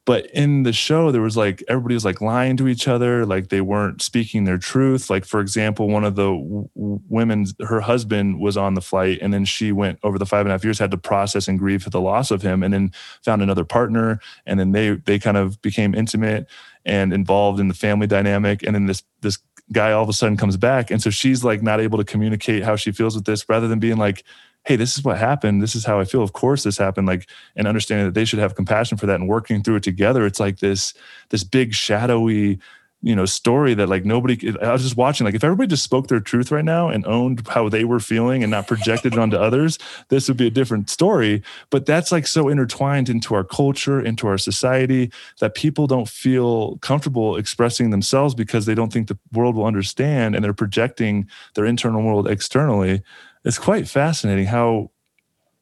[0.06, 3.50] but in the show there was like everybody was like lying to each other like
[3.50, 5.10] they weren't speaking their truth.
[5.10, 9.34] Like for example one of the w- women her husband was on the flight and
[9.34, 11.84] then she went over the five and a half years had to process and grieve
[11.84, 12.92] for the loss of him and then
[13.24, 16.48] found another partner and then they they kind of became intimate
[16.84, 19.38] and involved in the family dynamic and then this this
[19.72, 22.64] guy all of a sudden comes back and so she's like not able to communicate
[22.64, 24.24] how she feels with this rather than being like
[24.64, 25.62] hey, this is what happened.
[25.62, 26.22] This is how I feel.
[26.22, 27.08] Of course, this happened.
[27.08, 30.26] Like, and understanding that they should have compassion for that and working through it together.
[30.26, 30.94] It's like this,
[31.30, 32.60] this big shadowy,
[33.02, 34.56] you know, story that like nobody.
[34.62, 35.26] I was just watching.
[35.26, 38.44] Like, if everybody just spoke their truth right now and owned how they were feeling
[38.44, 41.42] and not projected it onto others, this would be a different story.
[41.72, 46.78] But that's like so intertwined into our culture, into our society, that people don't feel
[46.78, 51.66] comfortable expressing themselves because they don't think the world will understand, and they're projecting their
[51.66, 53.02] internal world externally
[53.44, 54.92] it's quite fascinating how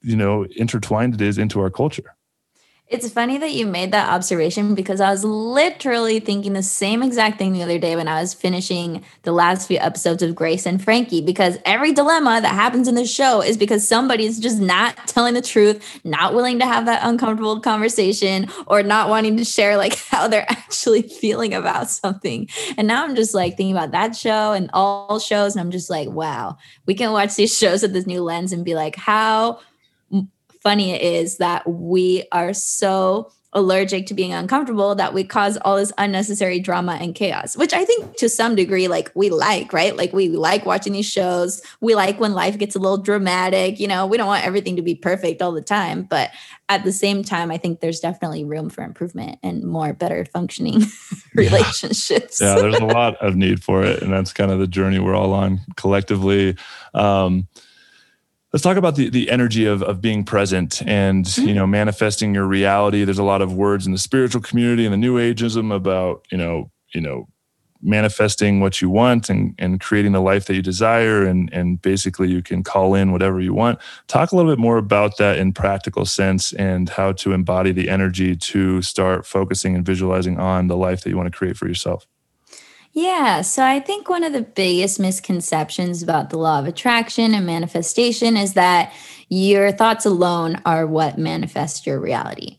[0.01, 2.15] you know intertwined it is into our culture
[2.89, 7.37] it's funny that you made that observation because I was literally thinking the same exact
[7.37, 10.83] thing the other day when I was finishing the last few episodes of Grace and
[10.83, 11.21] Frankie.
[11.21, 15.41] Because every dilemma that happens in the show is because somebody's just not telling the
[15.41, 20.27] truth, not willing to have that uncomfortable conversation, or not wanting to share like how
[20.27, 22.49] they're actually feeling about something.
[22.75, 25.91] And now I'm just like thinking about that show and all shows, and I'm just
[25.91, 29.59] like, wow, we can watch these shows with this new lens and be like, how
[30.61, 35.75] funny it is that we are so allergic to being uncomfortable that we cause all
[35.75, 39.97] this unnecessary drama and chaos which i think to some degree like we like right?
[39.97, 41.61] Like we like watching these shows.
[41.81, 44.05] We like when life gets a little dramatic you know?
[44.05, 46.29] We don't want everything to be perfect all the time but
[46.67, 50.83] at the same time i think there's definitely room for improvement and more better functioning
[51.33, 52.39] relationships.
[52.39, 55.15] Yeah there's a lot of need for it and that's kind of the journey we're
[55.15, 56.55] all on collectively.
[56.93, 57.47] Um,
[58.51, 61.47] Let's talk about the, the energy of, of being present and mm-hmm.
[61.47, 63.03] you know manifesting your reality.
[63.03, 66.37] There's a lot of words in the spiritual community and the new ageism about you
[66.37, 67.27] know you know
[67.81, 72.27] manifesting what you want and, and creating the life that you desire and and basically
[72.27, 75.53] you can call in whatever you want talk a little bit more about that in
[75.53, 80.75] practical sense and how to embody the energy to start focusing and visualizing on the
[80.75, 82.05] life that you want to create for yourself
[82.93, 83.41] yeah.
[83.41, 88.35] So I think one of the biggest misconceptions about the law of attraction and manifestation
[88.35, 88.93] is that
[89.29, 92.57] your thoughts alone are what manifest your reality.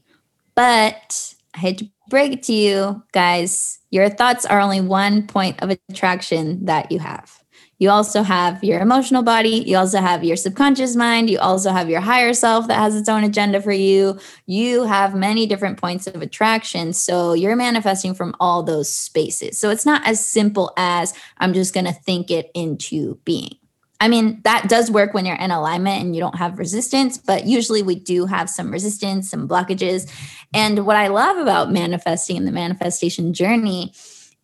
[0.55, 5.62] But I hate to break it to you guys, your thoughts are only one point
[5.62, 7.39] of attraction that you have.
[7.81, 9.64] You also have your emotional body.
[9.66, 11.31] You also have your subconscious mind.
[11.31, 14.18] You also have your higher self that has its own agenda for you.
[14.45, 16.93] You have many different points of attraction.
[16.93, 19.59] So you're manifesting from all those spaces.
[19.59, 23.57] So it's not as simple as I'm just going to think it into being.
[23.99, 27.47] I mean, that does work when you're in alignment and you don't have resistance, but
[27.47, 30.11] usually we do have some resistance, some blockages.
[30.53, 33.95] And what I love about manifesting and the manifestation journey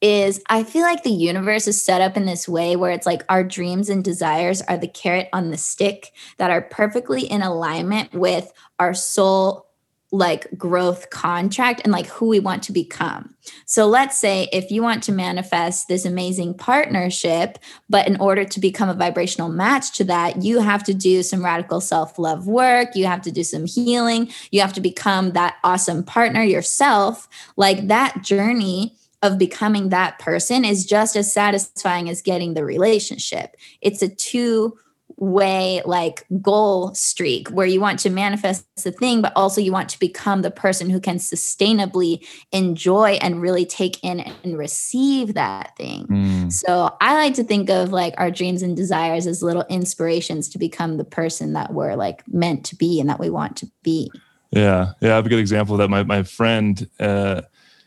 [0.01, 3.23] is I feel like the universe is set up in this way where it's like
[3.29, 8.13] our dreams and desires are the carrot on the stick that are perfectly in alignment
[8.13, 9.67] with our soul
[10.13, 13.35] like growth contract and like who we want to become.
[13.65, 17.59] So let's say if you want to manifest this amazing partnership,
[17.91, 21.45] but in order to become a vibrational match to that, you have to do some
[21.45, 26.05] radical self-love work, you have to do some healing, you have to become that awesome
[26.05, 27.29] partner yourself.
[27.57, 33.57] Like that journey of becoming that person is just as satisfying as getting the relationship.
[33.81, 34.79] It's a two
[35.19, 39.89] way like goal streak where you want to manifest the thing but also you want
[39.89, 45.75] to become the person who can sustainably enjoy and really take in and receive that
[45.77, 46.53] thing mm.
[46.53, 50.59] so i like to think of like our dreams and desires as little inspirations to
[50.59, 54.11] become the person that we're like meant to be and that we want to be
[54.51, 57.41] yeah yeah i have a good example of that my, my friend uh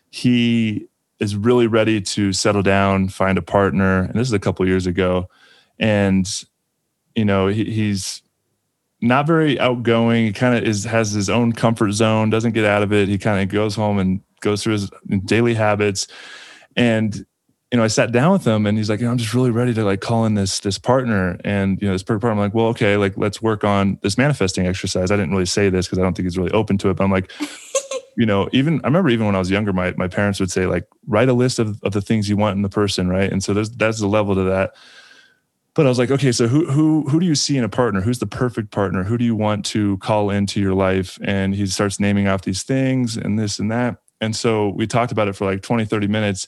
[0.09, 0.88] he
[1.19, 4.03] is really ready to settle down, find a partner.
[4.03, 5.29] And this is a couple years ago.
[5.77, 6.27] And,
[7.15, 8.21] you know, he, he's
[9.01, 10.25] not very outgoing.
[10.25, 13.07] He kind of is has his own comfort zone, doesn't get out of it.
[13.07, 14.91] He kind of goes home and goes through his
[15.25, 16.07] daily habits.
[16.75, 17.15] And,
[17.71, 19.51] you know, I sat down with him and he's like, you know, I'm just really
[19.51, 21.39] ready to like call in this this partner.
[21.43, 24.67] And, you know, this partner, I'm like, well, okay, like let's work on this manifesting
[24.67, 25.11] exercise.
[25.11, 27.03] I didn't really say this because I don't think he's really open to it, but
[27.03, 27.31] I'm like,
[28.17, 30.65] you know, even I remember even when I was younger, my my parents would say
[30.65, 33.31] like write a list of, of the things you want in the person, right?
[33.31, 34.75] And so there's that's the level to that.
[35.75, 38.01] But I was like, okay, so who who who do you see in a partner?
[38.01, 39.03] Who's the perfect partner?
[39.03, 41.17] Who do you want to call into your life?
[41.23, 43.97] And he starts naming off these things and this and that.
[44.21, 46.47] And so we talked about it for like 20, 30 minutes.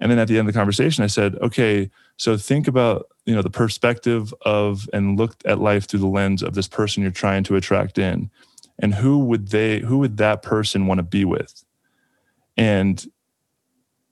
[0.00, 3.36] And then at the end of the conversation, I said, okay, so think about, you
[3.36, 7.12] know, the perspective of and look at life through the lens of this person you're
[7.12, 8.30] trying to attract in
[8.82, 11.64] and who would they who would that person want to be with?
[12.56, 13.04] And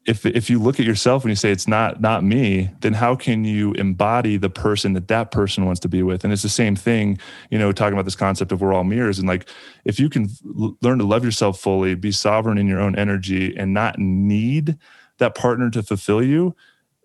[0.07, 3.15] if if you look at yourself and you say it's not not me then how
[3.15, 6.25] can you embody the person that that person wants to be with?
[6.25, 7.19] And it's the same thing
[7.51, 9.49] you know talking about this concept of we're all mirrors and like
[9.85, 10.29] if you can
[10.81, 14.79] learn to love yourself fully be sovereign in your own energy and not need
[15.19, 16.55] that partner to fulfill you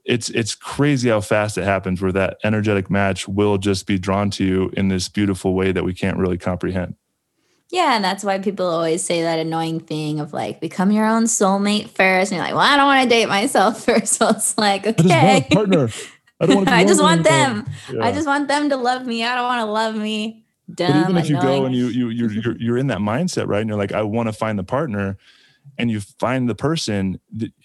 [0.05, 4.30] it's it's crazy how fast it happens where that energetic match will just be drawn
[4.30, 6.95] to you in this beautiful way that we can't really comprehend
[7.72, 11.24] Yeah, and that's why people always say that annoying thing of like become your own
[11.24, 12.32] soulmate first.
[12.32, 14.13] And you're like, well, I don't want to date myself first.
[14.13, 14.95] So it's like, okay.
[14.99, 15.89] I just want a partner.
[16.39, 17.66] I don't want to I just want them.
[18.01, 19.24] I just want them to love me.
[19.24, 20.45] I don't want to love me.
[20.74, 23.47] Dumb, but even if you go and you you you're, you're you're in that mindset
[23.47, 25.16] right and you're like i want to find the partner
[25.78, 27.20] and you find the person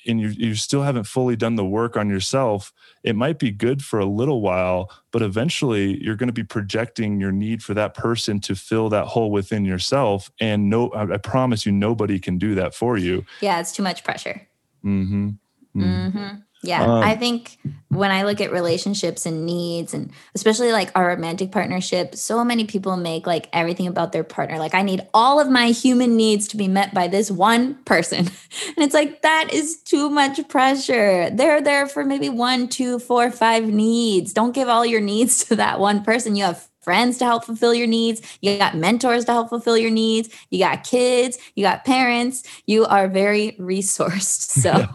[0.06, 2.72] and you you still haven't fully done the work on yourself
[3.02, 7.20] it might be good for a little while but eventually you're going to be projecting
[7.20, 11.16] your need for that person to fill that hole within yourself and no i, I
[11.18, 13.24] promise you nobody can do that for you.
[13.40, 14.46] Yeah, it's too much pressure.
[14.82, 15.30] hmm
[15.74, 17.58] hmm Yeah, Um, I think
[17.88, 22.64] when I look at relationships and needs, and especially like our romantic partnership, so many
[22.64, 24.58] people make like everything about their partner.
[24.58, 28.28] Like, I need all of my human needs to be met by this one person.
[28.76, 31.30] And it's like, that is too much pressure.
[31.30, 34.32] They're there for maybe one, two, four, five needs.
[34.32, 36.36] Don't give all your needs to that one person.
[36.36, 38.20] You have friends to help fulfill your needs.
[38.40, 40.28] You got mentors to help fulfill your needs.
[40.50, 42.42] You got kids, you got parents.
[42.66, 44.48] You are very resourced.
[44.60, 44.86] So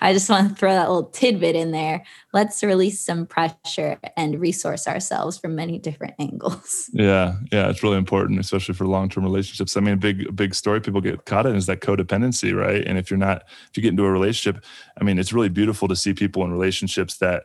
[0.00, 2.04] I just want to throw that little tidbit in there.
[2.34, 6.90] Let's release some pressure and resource ourselves from many different angles.
[6.92, 9.76] Yeah, yeah, it's really important, especially for long-term relationships.
[9.76, 12.84] I mean, a big, big story people get caught in is that codependency, right?
[12.84, 14.62] And if you're not, if you get into a relationship,
[15.00, 17.44] I mean, it's really beautiful to see people in relationships that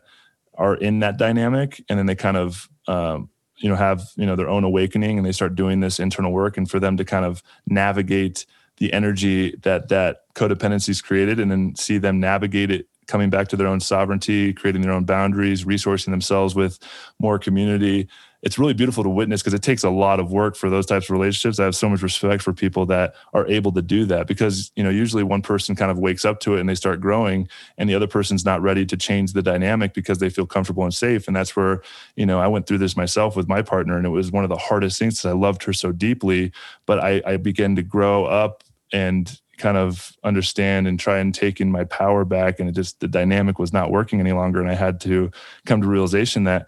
[0.54, 3.30] are in that dynamic, and then they kind of, um,
[3.62, 6.56] you know, have you know their own awakening, and they start doing this internal work,
[6.56, 8.44] and for them to kind of navigate
[8.78, 13.56] the energy that that codependency's created, and then see them navigate it coming back to
[13.56, 16.78] their own sovereignty, creating their own boundaries, resourcing themselves with
[17.18, 18.08] more community.
[18.42, 21.06] It's really beautiful to witness because it takes a lot of work for those types
[21.06, 21.60] of relationships.
[21.60, 24.82] I have so much respect for people that are able to do that because, you
[24.82, 27.88] know, usually one person kind of wakes up to it and they start growing and
[27.88, 31.28] the other person's not ready to change the dynamic because they feel comfortable and safe.
[31.28, 31.82] And that's where,
[32.16, 34.50] you know, I went through this myself with my partner and it was one of
[34.50, 36.52] the hardest things because I loved her so deeply,
[36.84, 41.60] but I, I began to grow up and kind of understand and try and take
[41.60, 44.68] in my power back and it just the dynamic was not working any longer and
[44.68, 45.30] i had to
[45.66, 46.66] come to realization that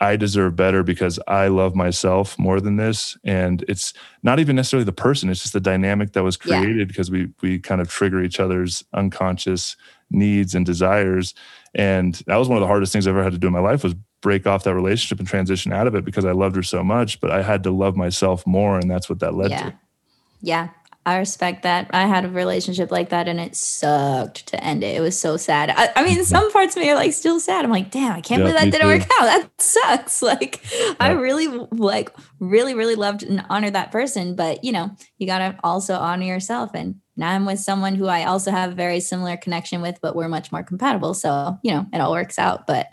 [0.00, 3.92] i deserve better because i love myself more than this and it's
[4.22, 6.60] not even necessarily the person it's just the dynamic that was Yeah.
[6.60, 9.76] created because we we kind of trigger each other's unconscious
[10.10, 11.34] needs and desires
[11.74, 13.58] and that was one of the hardest things i ever had to do in my
[13.60, 16.62] life was break off that relationship and transition out of it because i loved her
[16.62, 19.62] so much but i had to love myself more and that's what that led yeah.
[19.70, 19.74] to
[20.42, 20.68] Yeah.
[21.06, 21.88] I respect that.
[21.92, 24.96] I had a relationship like that and it sucked to end it.
[24.96, 25.70] It was so sad.
[25.70, 27.64] I, I mean, some parts of me are like still sad.
[27.64, 28.40] I'm like, damn, I can't.
[28.42, 28.98] Yeah, believe that didn't too.
[28.98, 29.26] work out.
[29.46, 30.20] That sucks.
[30.20, 30.60] Like,
[30.98, 34.34] I really, like, really, really loved and honored that person.
[34.34, 36.72] But, you know, you got to also honor yourself.
[36.74, 40.16] And now I'm with someone who I also have a very similar connection with, but
[40.16, 41.14] we're much more compatible.
[41.14, 42.66] So, you know, it all works out.
[42.66, 42.88] But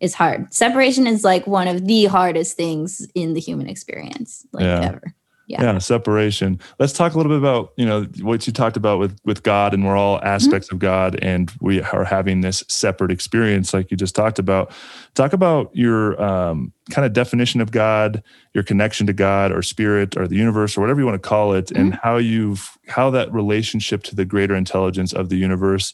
[0.00, 0.54] it's hard.
[0.54, 4.80] Separation is like one of the hardest things in the human experience, like Yeah.
[4.86, 5.14] ever.
[5.48, 5.62] Yeah.
[5.62, 5.78] yeah.
[5.78, 6.60] separation.
[6.78, 9.74] Let's talk a little bit about you know what you talked about with with god
[9.74, 13.96] and we're all aspects of god and we are having this separate experience like you
[13.96, 14.70] just talked about.
[15.14, 18.22] Talk about your um, kind of definition of god
[18.54, 21.52] your connection to god or spirit or the universe or whatever you want to call
[21.54, 25.92] it and how you've how that relationship to the greater intelligence of the universe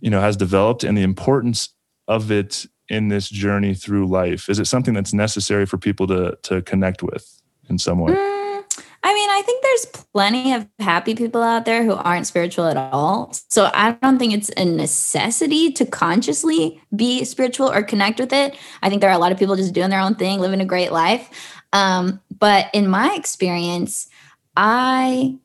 [0.00, 1.70] you know has developed and the importance
[2.08, 4.48] of it in this journey through life.
[4.48, 8.12] Is it something that's necessary for people to to connect with in some way?
[8.12, 8.41] Mm,
[9.04, 12.76] I mean, I think there's plenty of happy people out there who aren't spiritual at
[12.76, 13.34] all.
[13.48, 18.56] So I don't think it's a necessity to consciously be spiritual or connect with it.
[18.80, 20.64] I think there are a lot of people just doing their own thing, living a
[20.64, 21.30] great life.
[21.72, 24.08] Um, but in my experience,
[24.56, 25.36] I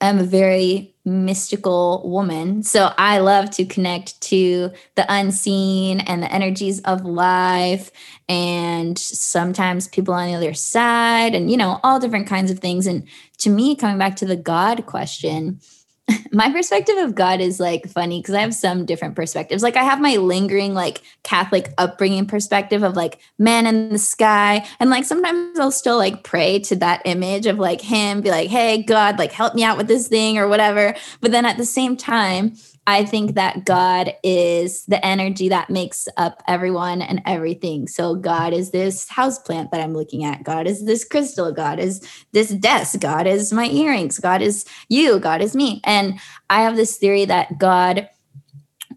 [0.00, 2.64] am a very mystical woman.
[2.64, 7.92] So I love to connect to the unseen and the energies of life
[8.28, 12.86] and sometimes people on the other side and you know all different kinds of things.
[12.86, 13.06] And
[13.38, 15.60] to me coming back to the god question
[16.32, 19.62] my perspective of god is like funny because i have some different perspectives.
[19.62, 24.66] Like i have my lingering like catholic upbringing perspective of like man in the sky.
[24.80, 28.48] And like sometimes i'll still like pray to that image of like him be like
[28.48, 30.94] hey god like help me out with this thing or whatever.
[31.20, 32.56] But then at the same time
[32.88, 37.88] I think that God is the energy that makes up everyone and everything.
[37.88, 40.44] So God is this house plant that I'm looking at.
[40.44, 41.50] God is this crystal.
[41.52, 43.00] God is this desk.
[43.00, 44.18] God is my earrings.
[44.20, 45.18] God is you.
[45.18, 45.80] God is me.
[45.84, 48.08] And I have this theory that God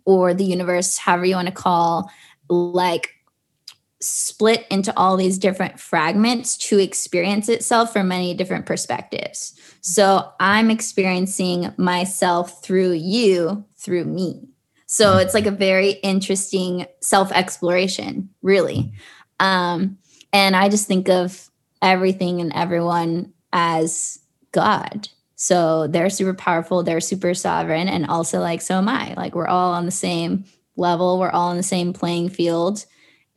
[0.05, 2.11] or the universe, however you want to call,
[2.47, 3.15] like
[4.01, 9.59] split into all these different fragments to experience itself from many different perspectives.
[9.81, 14.47] So I'm experiencing myself through you, through me.
[14.85, 18.91] So it's like a very interesting self exploration, really.
[19.39, 19.97] Um,
[20.33, 21.49] and I just think of
[21.81, 24.19] everything and everyone as
[24.51, 25.07] God.
[25.35, 29.13] So they're super powerful, they're super sovereign, and also like, so am I.
[29.15, 30.43] Like, we're all on the same
[30.75, 32.85] level, we're all on the same playing field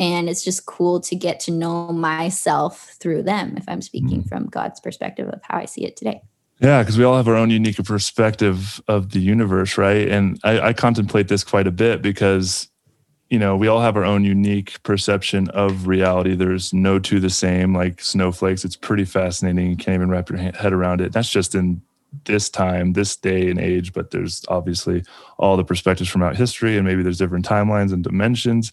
[0.03, 4.28] and it's just cool to get to know myself through them if i'm speaking mm.
[4.28, 6.20] from god's perspective of how i see it today
[6.61, 10.09] yeah because we all have our own unique perspective of the universe right?
[10.09, 12.68] And I, I, contemplate this quite a bit because
[13.30, 16.34] you know we all have our own unique perception of reality.
[16.34, 18.64] There's no two the same like snowflakes.
[18.64, 19.70] It's pretty fascinating.
[19.70, 21.12] You can't even wrap your head around it.
[21.12, 21.82] That's just in
[22.24, 25.03] this time this day and age but there's obviously
[25.38, 28.70] all the perspectives from out history and maybe there's different timelines and dimensions.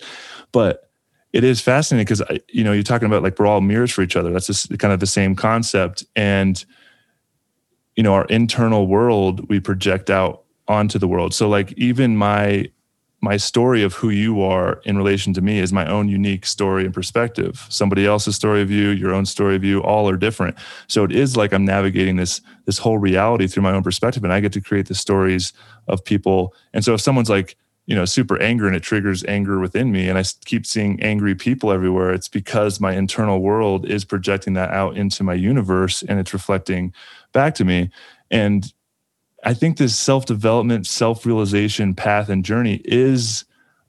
[0.51, 0.89] But
[1.31, 4.15] it is fascinating because you know you're talking about like we're all mirrors for each
[4.15, 4.31] other.
[4.31, 6.03] That's just kind of the same concept.
[6.15, 6.63] And
[7.99, 11.33] you know our internal world we project out onto the world.
[11.33, 12.71] So like even my
[13.19, 16.85] my story of who you are in relation to me is my own unique story
[16.85, 17.65] and perspective.
[17.67, 20.55] Somebody else's story of you your own story of you all are different.
[20.87, 24.31] So it is like i'm navigating this this whole reality through my own perspective and
[24.31, 25.51] i get to create the stories
[25.89, 26.53] of people.
[26.73, 27.57] And so if someone's like
[27.89, 31.33] you know super angry and it triggers anger within me and i keep seeing angry
[31.33, 36.19] people everywhere it's because my internal world is projecting that out into my universe and
[36.19, 36.93] it's reflecting
[37.31, 37.89] back to me.
[38.31, 38.71] And
[39.45, 43.45] i think this self-development self-realization path and journey is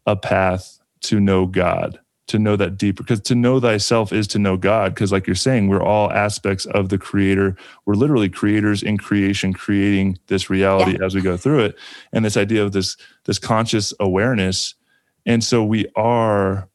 [0.06, 1.98] a path to know god
[2.30, 5.34] to know that deeper because to know thyself is to know god because like you're
[5.34, 7.56] saying we're all aspects of the creator.
[7.86, 11.04] We're literally creators in creation creating this reality yeah.
[11.04, 11.76] as we go through it
[12.12, 14.76] and this idea of this this conscious awareness.
[15.26, 16.68] And so we are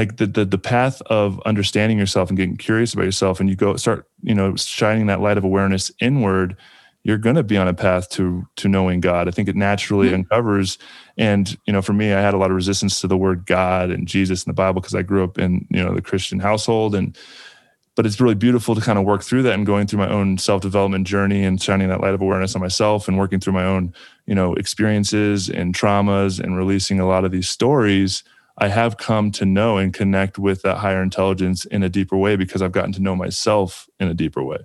[0.00, 3.56] like the, the the path of understanding yourself and getting curious about yourself and you
[3.56, 6.56] go start you know shining that light of awareness inward
[7.02, 9.26] you're going to be on a path to to knowing God.
[9.26, 10.16] I think it naturally mm-hmm.
[10.16, 10.78] uncovers.
[11.16, 13.90] And you know, for me, I had a lot of resistance to the word God
[13.90, 16.94] and Jesus in the Bible because I grew up in you know the Christian household,
[16.94, 17.16] and
[17.96, 20.36] but it's really beautiful to kind of work through that and going through my own
[20.36, 23.64] self development journey and shining that light of awareness on myself and working through my
[23.64, 23.94] own
[24.26, 28.22] you know experiences and traumas and releasing a lot of these stories.
[28.60, 32.36] I have come to know and connect with that higher intelligence in a deeper way
[32.36, 34.58] because I've gotten to know myself in a deeper way.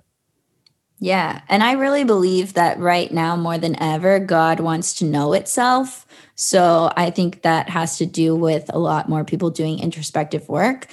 [0.98, 1.40] Yeah.
[1.48, 6.06] And I really believe that right now, more than ever, God wants to know itself.
[6.34, 10.86] So I think that has to do with a lot more people doing introspective work.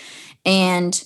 [0.45, 1.01] And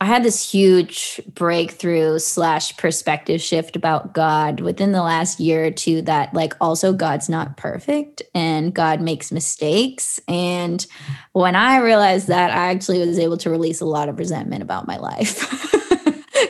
[0.00, 5.70] I had this huge breakthrough slash perspective shift about God within the last year or
[5.70, 10.20] two that, like, also God's not perfect and God makes mistakes.
[10.26, 10.84] And
[11.32, 14.86] when I realized that, I actually was able to release a lot of resentment about
[14.86, 15.72] my life.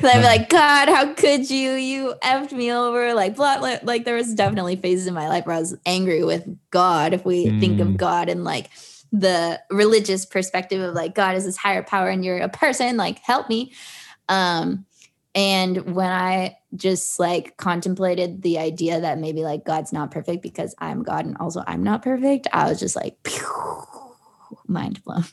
[0.03, 1.73] I'd be like, God, how could you?
[1.73, 3.15] You effed me over.
[3.15, 3.79] Like, blah, blah.
[3.83, 7.13] like there was definitely phases in my life where I was angry with God.
[7.13, 7.61] If we mm.
[7.61, 7.97] think of mm.
[7.97, 8.71] God and like
[9.15, 13.21] the religious perspective of like God is this higher power and you're a person, like
[13.21, 13.73] help me.
[14.29, 14.87] Um,
[15.37, 20.75] and when I just like contemplated the idea that maybe like God's not perfect because
[20.79, 23.47] I'm God and also I'm not perfect, I was just like, pew,
[24.67, 25.25] mind blown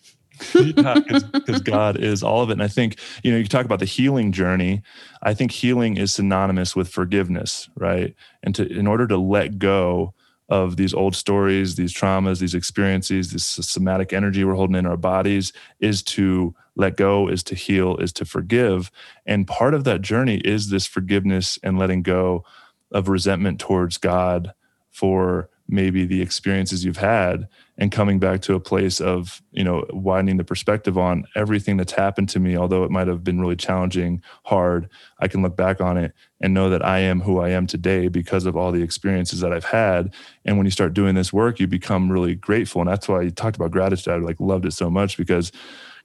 [0.53, 2.53] because God is all of it.
[2.53, 4.83] And I think, you know, you talk about the healing journey.
[5.23, 8.15] I think healing is synonymous with forgiveness, right?
[8.43, 10.13] And to in order to let go
[10.51, 14.97] of these old stories, these traumas, these experiences, this somatic energy we're holding in our
[14.97, 18.91] bodies is to let go, is to heal, is to forgive.
[19.25, 22.43] And part of that journey is this forgiveness and letting go
[22.91, 24.53] of resentment towards God
[24.89, 27.47] for maybe the experiences you've had
[27.81, 31.93] and coming back to a place of you know widening the perspective on everything that's
[31.93, 34.87] happened to me although it might have been really challenging hard
[35.19, 38.07] i can look back on it and know that i am who i am today
[38.07, 40.13] because of all the experiences that i've had.
[40.45, 42.81] And when you start doing this work you become really grateful.
[42.81, 44.13] And that's why you talked about gratitude.
[44.13, 45.51] I like loved it so much because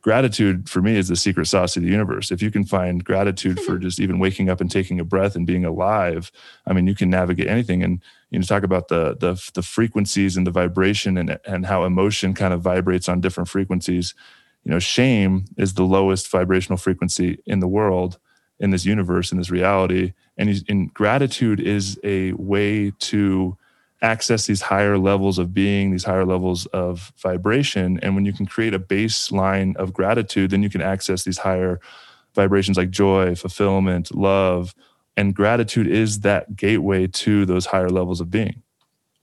[0.06, 2.30] gratitude for me is the secret sauce of the universe.
[2.30, 3.82] If you can find gratitude for mm-hmm.
[3.82, 6.30] just even waking up and taking a breath and being alive,
[6.64, 7.82] I mean, you can navigate anything.
[7.82, 8.00] And
[8.30, 12.34] you know, talk about the the the frequencies and the vibration and and how emotion
[12.34, 14.14] kind of vibrates on different frequencies.
[14.62, 18.20] You know, shame is the lowest vibrational frequency in the world,
[18.60, 20.12] in this universe, in this reality.
[20.38, 23.56] And, and gratitude is a way to
[24.02, 27.98] access these higher levels of being, these higher levels of vibration.
[28.02, 31.80] And when you can create a baseline of gratitude, then you can access these higher
[32.34, 34.74] vibrations like joy, fulfillment, love.
[35.16, 38.62] And gratitude is that gateway to those higher levels of being.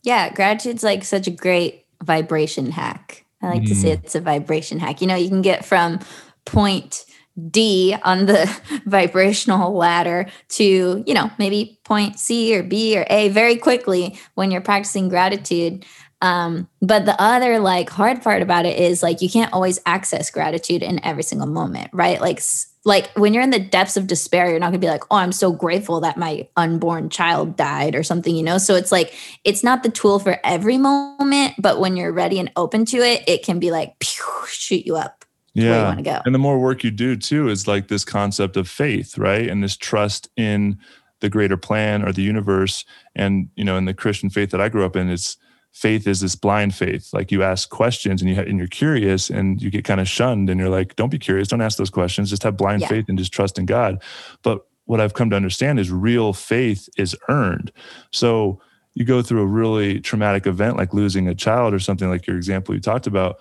[0.02, 3.26] Yeah, gratitude's like such a great vibration hack.
[3.42, 3.68] I like mm.
[3.68, 5.02] to say it's a vibration hack.
[5.02, 6.00] You know, you can get from
[6.46, 7.06] point
[7.50, 8.46] D on the
[8.86, 14.52] vibrational ladder to, you know, maybe point C or B or A very quickly when
[14.52, 15.86] you're practicing gratitude.
[16.22, 20.30] Um, but the other like hard part about it is like you can't always access
[20.30, 22.22] gratitude in every single moment, right?
[22.22, 22.42] Like
[22.86, 25.34] like when you're in the depths of despair, you're not gonna be like, oh, I'm
[25.34, 28.58] so grateful that my unborn child died or something, you know?
[28.58, 29.14] So it's like
[29.44, 33.24] it's not the tool for every moment, but when you're ready and open to it,
[33.28, 35.84] it can be like pew, shoot you up yeah.
[35.84, 36.22] want to go.
[36.26, 39.48] And the more work you do too is like this concept of faith, right?
[39.48, 40.80] And this trust in
[41.20, 42.86] the greater plan or the universe.
[43.16, 45.38] And you know, in the Christian faith that I grew up in, it's
[45.72, 47.10] faith is this blind faith.
[47.14, 50.08] Like you ask questions and you ha- and you're curious and you get kind of
[50.08, 52.88] shunned and you're like, don't be curious, don't ask those questions, just have blind yeah.
[52.88, 54.02] faith and just trust in God.
[54.44, 57.72] But what I've come to understand is real faith is earned.
[58.12, 58.60] So
[58.94, 62.38] you go through a really traumatic event like losing a child or something like your
[62.38, 63.40] example you talked about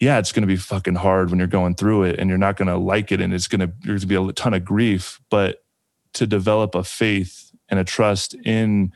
[0.00, 2.56] yeah, it's going to be fucking hard when you're going through it and you're not
[2.56, 4.64] going to like it and it's going to, there's going to be a ton of
[4.64, 5.20] grief.
[5.30, 5.62] But
[6.14, 8.92] to develop a faith and a trust in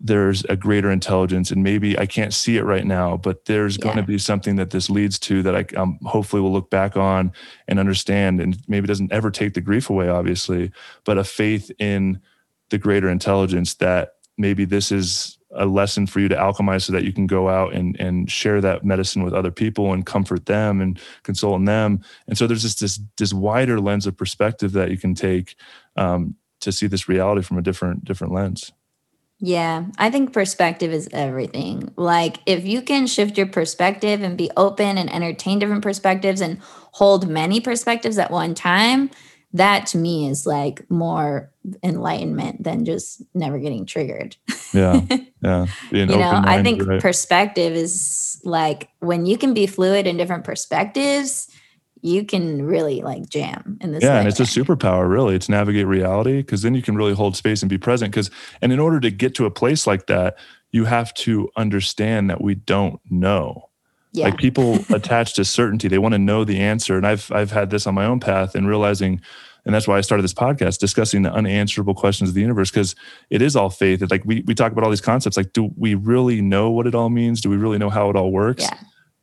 [0.00, 3.84] there's a greater intelligence and maybe I can't see it right now, but there's yeah.
[3.84, 6.96] going to be something that this leads to that I um, hopefully will look back
[6.96, 7.32] on
[7.66, 10.70] and understand and maybe doesn't ever take the grief away, obviously,
[11.04, 12.20] but a faith in
[12.70, 17.04] the greater intelligence that maybe this is a lesson for you to alchemize so that
[17.04, 20.80] you can go out and and share that medicine with other people and comfort them
[20.80, 24.98] and console them and so there's just this this wider lens of perspective that you
[24.98, 25.56] can take
[25.96, 28.72] um, to see this reality from a different different lens
[29.40, 31.92] yeah, I think perspective is everything.
[31.94, 36.58] Like, if you can shift your perspective and be open and entertain different perspectives and
[36.60, 39.10] hold many perspectives at one time,
[39.52, 41.52] that to me is like more
[41.84, 44.36] enlightenment than just never getting triggered.
[44.72, 45.00] Yeah.
[45.42, 45.66] Yeah.
[45.90, 47.00] you know, I think right?
[47.00, 51.48] perspective is like when you can be fluid in different perspectives,
[52.02, 54.02] you can really like jam in this.
[54.02, 54.18] Yeah.
[54.18, 57.62] And it's a superpower, really, to navigate reality because then you can really hold space
[57.62, 58.12] and be present.
[58.12, 58.30] Because,
[58.62, 60.36] and in order to get to a place like that,
[60.70, 63.68] you have to understand that we don't know.
[64.12, 64.26] Yeah.
[64.26, 66.96] Like people attach to certainty, they want to know the answer.
[66.96, 69.20] And I've I've had this on my own path and realizing,
[69.68, 72.96] and that's why I started this podcast discussing the unanswerable questions of the universe because
[73.28, 74.00] it is all faith.
[74.00, 75.36] It's Like we we talk about all these concepts.
[75.36, 77.42] Like, do we really know what it all means?
[77.42, 78.62] Do we really know how it all works?
[78.62, 78.78] Yeah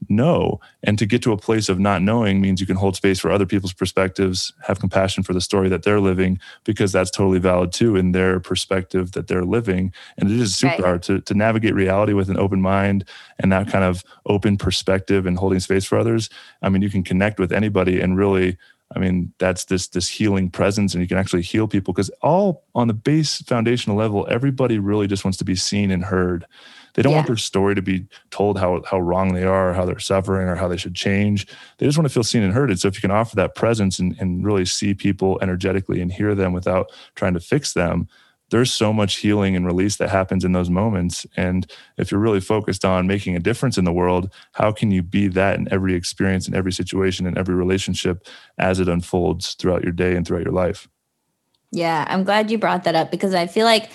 [0.10, 0.60] know.
[0.84, 3.32] And to get to a place of not knowing means you can hold space for
[3.32, 7.72] other people's perspectives, have compassion for the story that they're living, because that's totally valid
[7.72, 9.93] too in their perspective that they're living.
[10.18, 10.84] And it is super right.
[10.84, 13.06] hard to, to navigate reality with an open mind
[13.39, 16.30] and that kind of open perspective and holding space for others.
[16.62, 18.58] I mean, you can connect with anybody and really
[18.93, 22.63] I mean, that's this this healing presence, and you can actually heal people because all
[22.75, 26.45] on the base foundational level, everybody really just wants to be seen and heard.
[26.93, 27.17] They don't yeah.
[27.17, 30.47] want their story to be told how how wrong they are, or how they're suffering,
[30.47, 31.47] or how they should change.
[31.77, 32.69] They just want to feel seen and heard.
[32.69, 36.11] And so if you can offer that presence and, and really see people energetically and
[36.11, 38.07] hear them without trying to fix them,
[38.52, 41.26] there's so much healing and release that happens in those moments.
[41.36, 45.02] And if you're really focused on making a difference in the world, how can you
[45.02, 48.28] be that in every experience, in every situation, in every relationship
[48.58, 50.88] as it unfolds throughout your day and throughout your life?
[51.72, 53.89] Yeah, I'm glad you brought that up because I feel like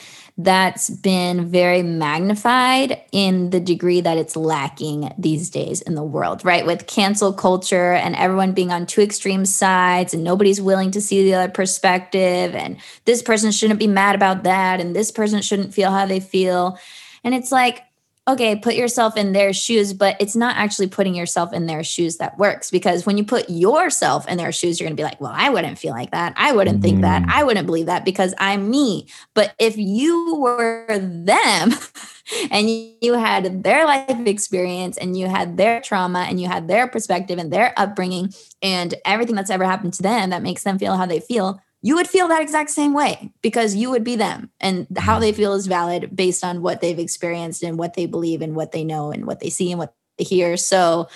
[0.45, 6.45] that's been very magnified in the degree that it's lacking these days in the world,
[6.45, 6.64] right?
[6.64, 11.22] With cancel culture and everyone being on two extreme sides and nobody's willing to see
[11.24, 12.55] the other perspective.
[12.55, 14.80] And this person shouldn't be mad about that.
[14.80, 16.78] And this person shouldn't feel how they feel.
[17.22, 17.82] And it's like,
[18.29, 22.18] okay, put yourself in their shoes, but it's not actually putting yourself in their shoes
[22.18, 25.21] that works because when you put yourself in their shoes, you're going to be like,
[25.21, 26.35] well, I wouldn't feel like that.
[26.37, 26.83] I wouldn't mm-hmm.
[26.83, 27.23] think that.
[27.23, 27.31] Mm.
[27.31, 29.09] I wouldn't believe that because I'm me.
[29.35, 31.73] But if you were them
[32.51, 36.87] and you had their life experience and you had their trauma and you had their
[36.87, 40.97] perspective and their upbringing and everything that's ever happened to them that makes them feel
[40.97, 44.51] how they feel, you would feel that exact same way because you would be them.
[44.61, 48.43] And how they feel is valid based on what they've experienced and what they believe
[48.43, 50.57] and what they know and what they see and what they hear.
[50.57, 51.09] So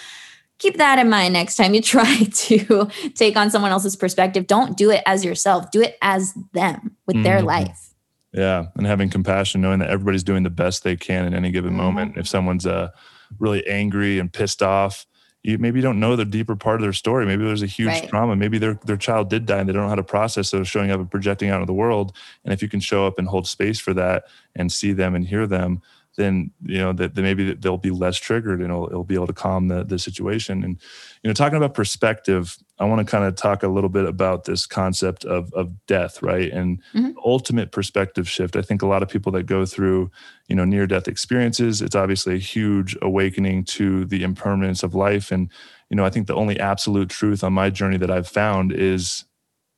[0.58, 4.46] keep that in mind next time you try to take on someone else's perspective.
[4.46, 5.70] Don't do it as yourself.
[5.70, 7.46] Do it as them with their mm-hmm.
[7.46, 7.90] life.
[8.32, 11.72] Yeah and having compassion knowing that everybody's doing the best they can in any given
[11.72, 11.82] mm-hmm.
[11.82, 12.16] moment.
[12.16, 12.90] If someone's uh,
[13.38, 15.06] really angry and pissed off
[15.44, 17.26] you maybe you don't know the deeper part of their story.
[17.26, 18.08] Maybe there's a huge right.
[18.08, 18.34] trauma.
[18.34, 20.90] Maybe their their child did die and they don't know how to process so showing
[20.90, 22.16] up and projecting out of the world.
[22.44, 24.24] And if you can show up and hold space for that
[24.56, 25.82] and see them and hear them,
[26.16, 29.26] then you know that, that maybe they'll be less triggered and it'll, it'll be able
[29.26, 30.78] to calm the, the situation and
[31.22, 34.44] you know talking about perspective i want to kind of talk a little bit about
[34.44, 36.50] this concept of, of death right?
[36.52, 37.14] And Mhm.
[37.24, 40.10] ultimate perspective shift i think a lot of people that go through
[40.48, 45.30] you know near death experiences it's obviously a huge awakening to the impermanence of life.
[45.32, 45.48] And
[45.90, 49.24] you know i think the only absolute truth on my journey that i've found is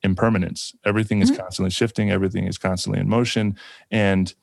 [0.03, 0.75] impermanence.
[0.85, 1.39] Everything is Mhm.
[1.39, 3.57] constantly shifting everything is constantly in motion
[3.91, 4.35] and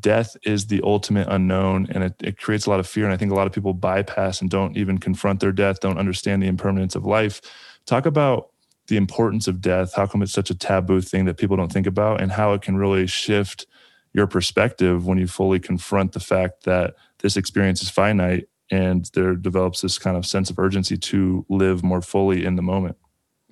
[0.00, 3.04] death is the ultimate unknown and it, it creates a lot of fear.
[3.04, 5.98] And i think a lot of people bypass and don't even confront their death don't
[5.98, 7.40] understand the impermanence of life
[7.86, 8.50] talk about
[8.86, 11.86] the importance of death how come it's such a taboo thing that people don't think
[11.86, 13.66] about and how it can really shift
[14.12, 19.34] your perspective when you fully confront the fact that this experience is finite and there
[19.34, 22.96] develops this kind of sense of urgency to live more fully in the moment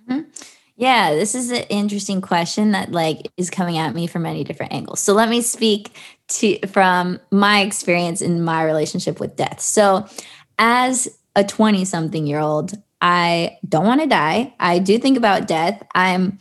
[0.08, 0.28] mm-hmm.
[0.76, 4.72] Yeah, this is an interesting question that like is coming at me from many different
[4.72, 5.00] angles.
[5.00, 5.94] So let me speak
[6.28, 9.60] to from my experience in my relationship with death.
[9.60, 10.06] So
[10.58, 12.72] as a 20 something year old,
[13.02, 14.54] I don't want to die.
[14.58, 15.82] I do think about death.
[15.94, 16.38] I'm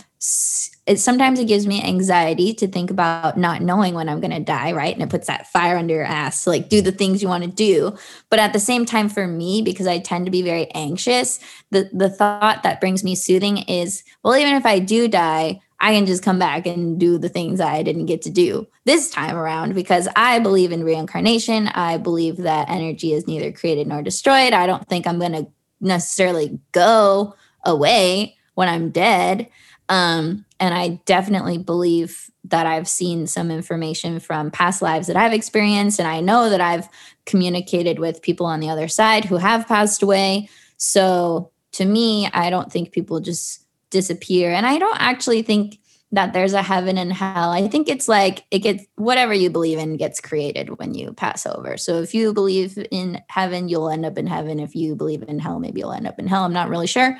[0.85, 4.39] it sometimes it gives me anxiety to think about not knowing when I'm going to
[4.39, 4.93] die, right?
[4.93, 7.43] And it puts that fire under your ass to like do the things you want
[7.43, 7.97] to do.
[8.29, 11.39] But at the same time for me because I tend to be very anxious,
[11.71, 15.93] the the thought that brings me soothing is well even if i do die i
[15.93, 19.35] can just come back and do the things i didn't get to do this time
[19.35, 24.53] around because i believe in reincarnation i believe that energy is neither created nor destroyed
[24.53, 25.47] i don't think i'm going to
[25.81, 29.47] necessarily go away when i'm dead
[29.89, 35.33] um, and i definitely believe that i've seen some information from past lives that i've
[35.33, 36.87] experienced and i know that i've
[37.25, 42.49] communicated with people on the other side who have passed away so to me, I
[42.49, 44.51] don't think people just disappear.
[44.51, 45.79] And I don't actually think
[46.11, 47.51] that there's a heaven and hell.
[47.51, 51.45] I think it's like it gets whatever you believe in gets created when you pass
[51.45, 51.77] over.
[51.77, 54.59] So if you believe in heaven, you'll end up in heaven.
[54.59, 56.43] If you believe in hell, maybe you'll end up in hell.
[56.43, 57.17] I'm not really sure.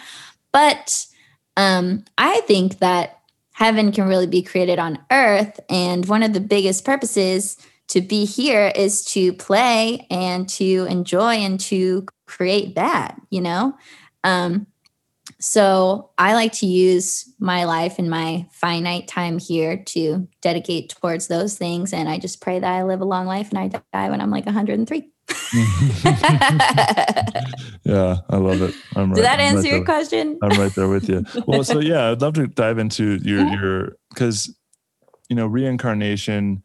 [0.52, 1.06] But
[1.56, 3.20] um, I think that
[3.54, 5.60] heaven can really be created on earth.
[5.70, 7.58] And one of the biggest purposes
[7.90, 13.78] to be here is to play and to enjoy and to create that, you know?
[14.24, 14.68] Um,
[15.40, 21.28] so I like to use my life and my finite time here to dedicate towards
[21.28, 21.94] those things.
[21.94, 24.32] And I just pray that I live a long life and I die when I'm
[24.32, 25.10] like 103.
[27.84, 29.78] yeah i love it I'm Did that I'm answer there.
[29.78, 30.38] your question?
[30.42, 31.24] I'm right there with you.
[31.48, 34.54] Well, so yeah, I'd love to dive into your your because
[35.30, 36.64] you know reincarnation.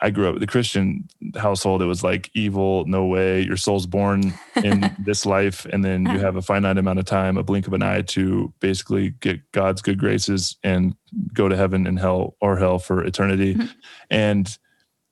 [0.00, 1.82] I grew up with a Christian household.
[1.82, 3.42] It was like evil, no way.
[3.42, 7.36] Your soul's born in this life, and then you have a finite amount of time,
[7.36, 10.96] a blink of an eye, to basically get God's good graces and
[11.32, 13.54] go to heaven and hell or hell for eternity.
[13.54, 13.70] Mhm.
[14.10, 14.58] And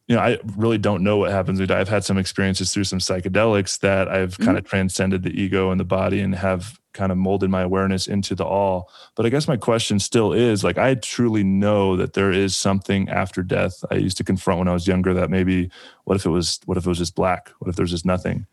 [0.09, 1.78] you know, I really don't know what happens when we die.
[1.78, 5.78] I've had some experiences through some psychedelics that I've kind of transcended the ego and
[5.78, 8.91] the body and have kind of molded my awareness into the all.
[9.14, 13.09] But I guess my question still is like, I truly know that there is something
[13.09, 13.84] after death.
[13.91, 15.70] I used to confront when I was younger that maybe,
[16.05, 17.51] what if it was, what if it was just black?
[17.59, 18.47] What if there's just nothing?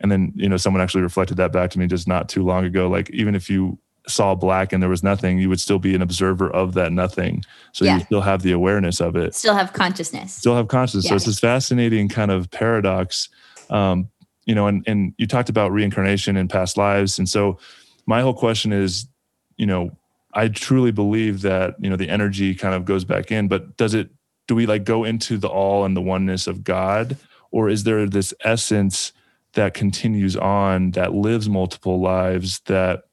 [0.00, 2.64] And then, you know, someone actually reflected that back to me just not too long
[2.64, 2.88] ago.
[2.88, 6.00] Like, even if you saw black and there was nothing, you would still be an
[6.02, 7.42] observer of that nothing.
[7.72, 7.96] So Yeah.
[7.98, 10.32] you still have the awareness of it Still have consciousness.
[10.32, 11.08] still have consciousness.
[11.08, 13.28] So it's this fascinating kind of paradox.
[13.68, 14.08] Um,
[14.46, 17.18] you know, and and you talked about reincarnation and past lives.
[17.18, 17.58] And so
[18.06, 19.06] my whole question is,
[19.56, 19.90] you know,
[20.32, 23.92] I truly believe that, you know, the energy kind of goes back in, but does
[23.92, 24.10] it
[24.46, 27.16] do we like go into the all and the oneness of God?
[27.50, 29.12] Or is there this essence
[29.54, 33.04] that continues on that lives multiple lives that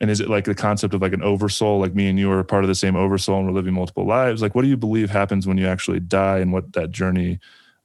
[0.00, 2.44] and is it like the concept of like an oversoul like me and you are
[2.44, 5.10] part of the same oversoul and we're living multiple lives like what do you believe
[5.10, 7.38] happens when you actually die and what that journey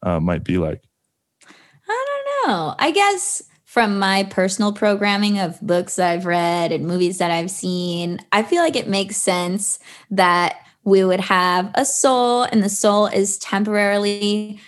[0.03, 0.81] uh, might be like
[2.47, 2.75] know.
[2.79, 8.19] I guess from my personal programming of books I've read and movies that I've seen,
[8.31, 9.79] I feel like it makes sense
[10.11, 14.59] that we would have a soul and the soul is temporarily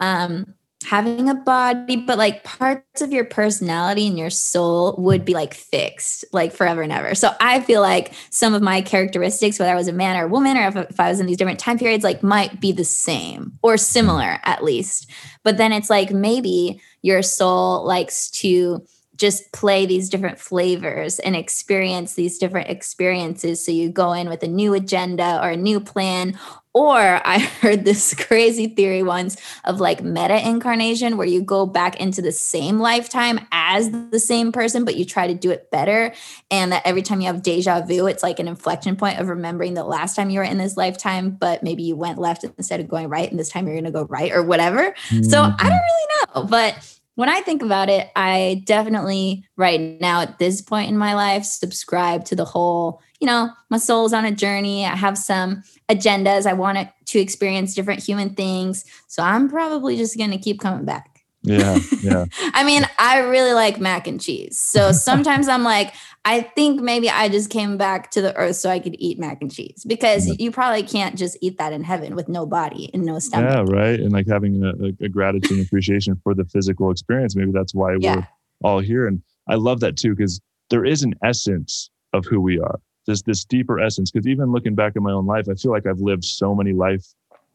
[0.00, 5.32] um having a body but like parts of your personality and your soul would be
[5.34, 9.72] like fixed like forever and ever so i feel like some of my characteristics whether
[9.72, 11.58] i was a man or a woman or if, if i was in these different
[11.58, 15.10] time periods like might be the same or similar at least
[15.46, 18.84] but then it's like maybe your soul likes to
[19.14, 23.64] just play these different flavors and experience these different experiences.
[23.64, 26.36] So you go in with a new agenda or a new plan
[26.76, 31.98] Or I heard this crazy theory once of like meta incarnation, where you go back
[31.98, 36.12] into the same lifetime as the same person, but you try to do it better.
[36.50, 39.72] And that every time you have deja vu, it's like an inflection point of remembering
[39.72, 42.88] the last time you were in this lifetime, but maybe you went left instead of
[42.88, 43.30] going right.
[43.30, 44.94] And this time you're going to go right or whatever.
[45.08, 45.68] So I don't mm-hmm.
[45.68, 46.44] really know.
[46.44, 51.14] But when I think about it, I definitely right now at this point in my
[51.14, 54.84] life subscribe to the whole, you know, my soul's on a journey.
[54.84, 56.46] I have some agendas.
[56.46, 58.84] I want it to experience different human things.
[59.08, 61.12] So I'm probably just going to keep coming back.
[61.42, 62.24] Yeah, yeah.
[62.54, 64.58] I mean, I really like mac and cheese.
[64.58, 65.94] So sometimes I'm like,
[66.24, 69.38] I think maybe I just came back to the earth so I could eat mac
[69.40, 70.34] and cheese because Yeah.
[70.40, 73.48] you probably can't just eat that in heaven with no body and no stomach.
[73.48, 74.00] Yeah, right.
[74.00, 77.36] And like having a, a- gratitude and appreciation for the physical experience.
[77.36, 78.16] Maybe that's why Yeah.
[78.16, 79.06] we're all here.
[79.06, 80.40] And I love that too, because
[80.70, 82.80] there is an essence of who we are.
[83.06, 84.10] There's this deeper essence.
[84.10, 86.72] Because even looking back at my own life, I feel like I've lived so many
[86.72, 87.06] life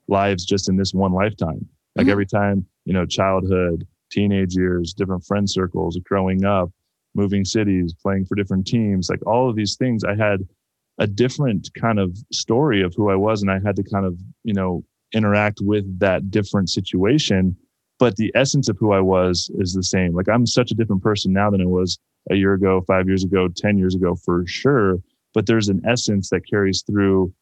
[0.08, 1.68] lives just in this one lifetime.
[1.96, 2.12] Like Mhm.
[2.12, 6.72] every time, you know, childhood, teenage years, different friend circles, growing up,
[7.16, 10.48] moving cities, playing for different teams, like all of these things, I had
[10.98, 13.42] a different kind of story of who I was.
[13.42, 14.84] And I had to kind of, you know,
[15.14, 17.56] interact with that different situation.
[18.00, 20.14] But the essence of who I was is the same.
[20.14, 22.00] Like I'm such a different person now than I was
[22.30, 25.00] a year ago, five years ago, 10 years ago, for sure.
[25.34, 27.34] But there's an essence that carries through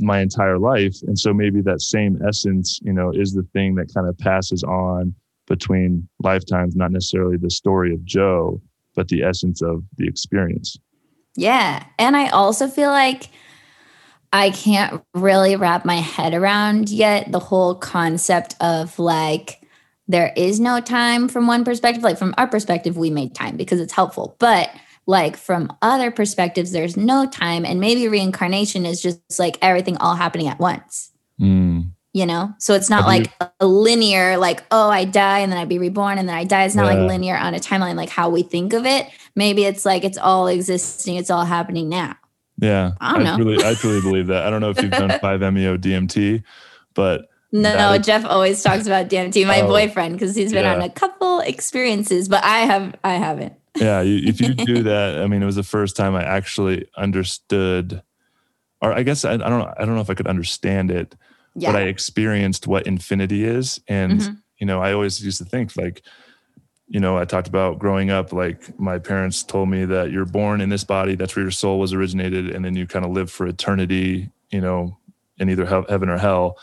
[0.00, 0.96] my entire life.
[1.02, 4.64] And so maybe that same essence, you know, is the thing that kind of passes
[4.64, 5.14] on
[5.46, 8.60] between lifetimes, not necessarily the story of Joe,
[8.94, 10.76] but the essence of the experience.
[11.36, 11.84] Yeah.
[11.98, 13.30] And I also feel like
[14.32, 19.62] I can't really wrap my head around yet the whole concept of like,
[20.08, 22.02] there is no time from one perspective.
[22.02, 24.36] Like, from our perspective, we made time because it's helpful.
[24.38, 24.70] But
[25.08, 27.64] like, from other perspectives, there's no time.
[27.64, 31.92] And maybe reincarnation is just like everything all happening at once, Mm.
[32.12, 32.52] you know?
[32.58, 35.68] So it's not Have you- like a linear, like, oh, I die and then I'd
[35.68, 36.64] be reborn and then I die.
[36.64, 37.00] It's not Yeah.
[37.00, 39.06] like linear on a timeline, like how we think of it.
[39.34, 42.14] Maybe it's like it's all existing, it's all happening now.
[42.60, 42.92] Yeah.
[43.00, 43.36] I don't know.
[43.36, 44.44] truly, I truly believe that.
[44.46, 46.42] I don't know if you've done 5-MeO DMT,
[46.94, 50.64] but No, That is- Jeff always talks about DMT, my Oh, boyfriend, because he's been
[50.66, 50.74] yeah.
[50.74, 53.54] on a couple experiences, but I have I haven't.
[53.80, 56.86] Yeah, you, if you do that, I mean, it was the first time I actually
[56.96, 58.02] understood,
[58.80, 61.14] or I guess I, I don't know, I don't know if I could understand it,
[61.54, 61.72] Yeah.
[61.72, 63.80] but I experienced what infinity is.
[63.88, 64.38] And, Mhm.
[64.58, 66.02] you know, I always used to think like,
[66.86, 70.60] you know, I talked about growing up, like my parents told me that you're born
[70.60, 72.48] in this body, that's where your soul was originated.
[72.50, 74.96] And then you kind of live for eternity, you know,
[75.38, 76.56] in either hea- heaven or hell.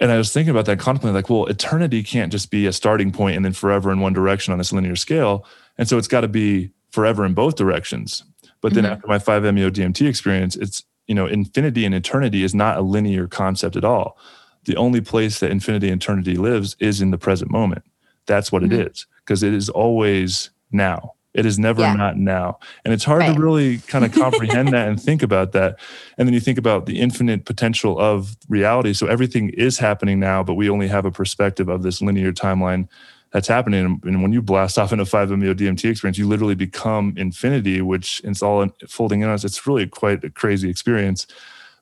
[0.00, 3.12] And I was thinking about that constantly, like, well, eternity can't just be a starting
[3.12, 5.46] point and then forever in one direction on this linear scale.
[5.78, 8.24] And so it's got to be forever in both directions.
[8.60, 8.90] But then Mhm.
[8.90, 13.26] after my 5-MeO DMT experience, it's, you know, infinity and eternity is not a linear
[13.26, 14.16] concept at all.
[14.64, 17.82] The only place that infinity and eternity lives is in the present moment.
[18.26, 18.72] That's what Mhm.
[18.72, 21.14] it is, because it is always now.
[21.34, 21.94] It is never Yeah.
[21.94, 22.58] not now.
[22.84, 23.34] And it's hard Right.
[23.34, 25.78] to really kind of comprehend that and think about that.
[26.18, 28.92] And then you think about the infinite potential of reality.
[28.92, 32.86] So everything is happening now, but we only have a perspective of this linear timeline
[33.32, 33.98] that's happening.
[34.04, 38.42] And- when you blast off into 5-MeO DMT experience, you literally become infinity, which it's
[38.42, 39.42] all folding in us.
[39.42, 41.26] It's really quite a crazy experience.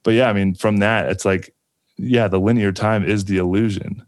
[0.05, 1.53] But yeah, I mean, from that, it's like,
[1.99, 4.07] yeah, the linear time is the illusion.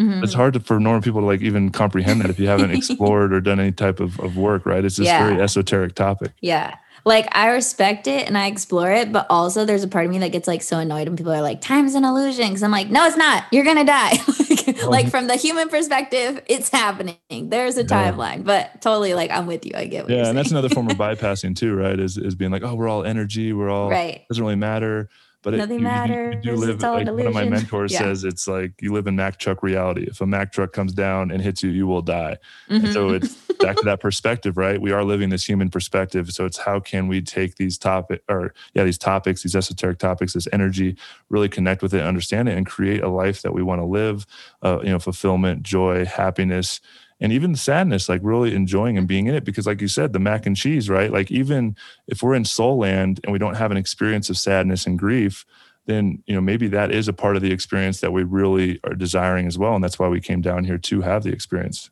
[0.00, 0.22] Mhm.
[0.22, 3.32] It's hard to, for normal people to like even comprehend that if you haven't explored
[3.32, 4.84] or done any type of, of work, right?
[4.84, 5.26] It's this Yeah.
[5.26, 6.32] very esoteric topic.
[6.40, 6.76] Yeah.
[7.04, 10.18] Like I respect it and I explore it, but also there's a part of me
[10.18, 12.48] that gets like so annoyed when people are like, time's an illusion.
[12.50, 13.44] Cause I'm like, no, it's not.
[13.50, 14.12] You're gonna die.
[14.50, 17.16] like, like from the human perspective, it's happening.
[17.30, 18.12] There's a Yeah.
[18.12, 18.44] timeline.
[18.44, 19.72] But totally like I'm with you.
[19.74, 21.98] I get what Yeah, and that's another form of bypassing too, right?
[21.98, 24.22] Is is being like, oh, we're all energy, we're all right.
[24.28, 25.08] doesn't really matter.
[25.48, 28.00] But it, Nothing you, you- you matters, do live like one of my mentors Yeah.
[28.00, 30.02] says it's like you live in Mack truck reality.
[30.06, 32.36] If a Mack truck comes down and hits you, you will die.
[32.68, 33.16] And so Mhm.
[33.16, 34.78] it's back to that perspective, right?
[34.78, 36.30] We are living this human perspective.
[36.32, 40.34] So it's how can we take these topic or yeah, these topics, these esoteric topics,
[40.34, 40.96] this energy,
[41.30, 44.26] really connect with it, understand it, and create a life that we want to live.
[44.62, 46.82] Uh, you know, fulfillment, joy, happiness,
[47.20, 49.44] and even sadness, like really enjoying and being in it.
[49.44, 51.12] Because, like you said, the mac and cheese, right?
[51.12, 54.86] Like even if we're in soul land and we don't have an experience of sadness
[54.86, 55.44] and grief,
[55.86, 58.94] then you know maybe that is a part of the experience that we really are
[58.94, 61.90] desiring as well, and that's why we came down here to have the experience.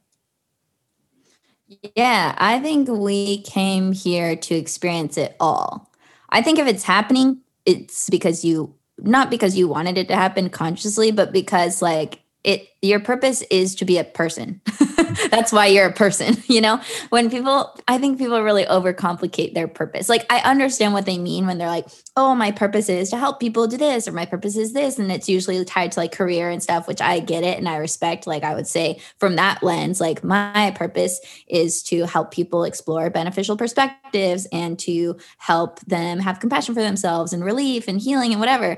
[1.97, 5.91] Yeah, I think we came here to experience it all.
[6.29, 10.51] I think if it's happening, it's because you not because you wanted it to happen
[10.51, 14.61] consciously, but because like it your purpose is to be a person.
[15.31, 16.81] That's why you're a person, you know?
[17.09, 20.09] When people I think people really overcomplicate their purpose.
[20.09, 23.41] Like I understand what they mean when they're like, "Oh, my purpose is to help
[23.41, 26.49] people do this," or "My purpose is this," and it's usually tied to like career
[26.49, 28.27] and stuff, which I get it and I respect.
[28.27, 33.11] Like I would say from that lens, like my purpose is to help people explore
[33.11, 38.41] beneficial perspectives and to help them have compassion for themselves and relief and healing and
[38.41, 38.77] whatever.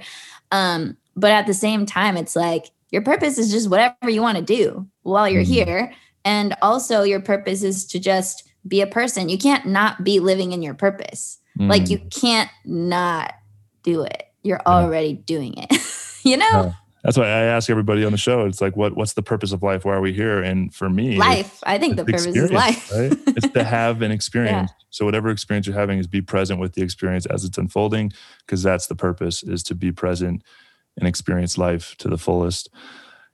[0.50, 4.38] Um, but at the same time, it's like your purpose is just whatever you want
[4.38, 5.52] to do while you're mm-hmm.
[5.52, 5.92] here.
[6.24, 9.28] And also, your purpose is to just be a person.
[9.28, 11.38] You can't not be living in your purpose.
[11.58, 11.68] Mm.
[11.68, 13.34] Like, you can't not
[13.82, 14.24] do it.
[14.42, 15.72] You're already doing it,
[16.22, 16.74] you know?
[17.04, 18.44] That's why I ask everybody on the show.
[18.44, 19.84] It's like, what what's the purpose of life?
[19.84, 20.42] Why are we here?
[20.42, 21.60] And for me, life.
[21.64, 22.92] I think the purpose is life.
[22.94, 23.12] right?
[23.28, 24.70] It's to have an experience.
[24.70, 24.84] Yeah.
[24.90, 28.62] So whatever experience you're having is be present with the experience as it's unfolding, because
[28.62, 30.42] that's the purpose is to be present
[30.98, 32.68] and experience life to the fullest.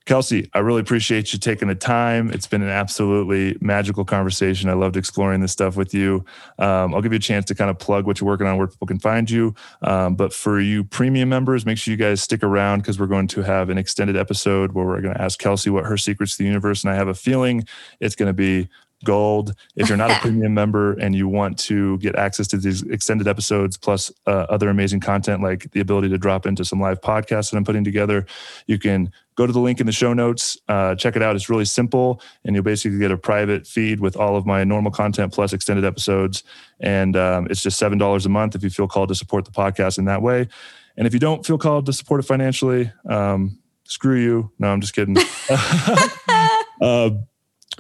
[0.06, 2.30] Kelsey, I really appreciate you taking the time.
[2.30, 4.68] It's been an absolutely magical conversation.
[4.68, 6.26] I loved exploring this stuff with you.
[6.58, 8.66] Um, I'll give you a chance to kind of plug what you're working on, where
[8.66, 9.54] people can find you.
[9.80, 13.28] Um, but for you premium members, make sure you guys stick around because we're going
[13.28, 16.42] to have an extended episode where we're going to ask Kelsey what her secrets to
[16.42, 16.84] the universe.
[16.84, 17.64] And I have a feeling
[17.98, 18.68] it's going to be
[19.04, 19.54] gold.
[19.76, 23.28] If you're not a premium member and you want to get access to these extended
[23.28, 27.50] episodes plus uh, other amazing content like the ability to drop into some live podcasts
[27.50, 28.26] that I'm putting together,
[28.66, 31.36] you can go to the link in the show notes, uh, check it out.
[31.36, 34.92] It's really simple, and you'll basically get a private feed with all of my normal
[34.92, 36.44] content plus extended episodes.
[36.80, 39.50] And um, it's just seven dollars a month if you feel called to support the
[39.50, 40.48] podcast in that way.
[40.96, 44.52] And if you don't feel called to support it financially, um, screw you.
[44.58, 45.16] No, I'm just kidding.
[46.80, 47.10] uh,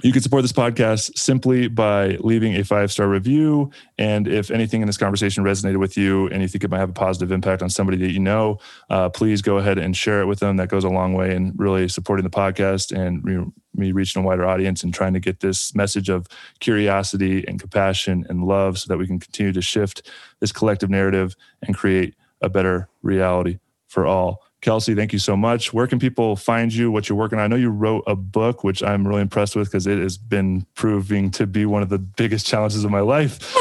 [0.02, 3.70] you can support this podcast simply by leaving a five star review.
[3.96, 6.90] And if anything in this conversation resonated with you and you think it might have
[6.90, 8.58] a positive impact on somebody that you know,
[8.90, 10.56] uh, please go ahead and share it with them.
[10.56, 14.26] That goes a long way in really supporting the podcast and know, me reaching a
[14.26, 16.26] wider audience and trying to get this message of
[16.58, 20.10] curiosity and compassion and love so that we can continue to shift
[20.40, 24.43] this collective narrative and create a better reality for all.
[24.64, 25.74] Kelsey, thank you so much.
[25.74, 26.90] Where can people find you?
[26.90, 27.44] What you're working on?
[27.44, 30.66] I know you wrote a book, which I'm really impressed with because it has been
[30.74, 33.38] proving to be one of the biggest challenges of my life.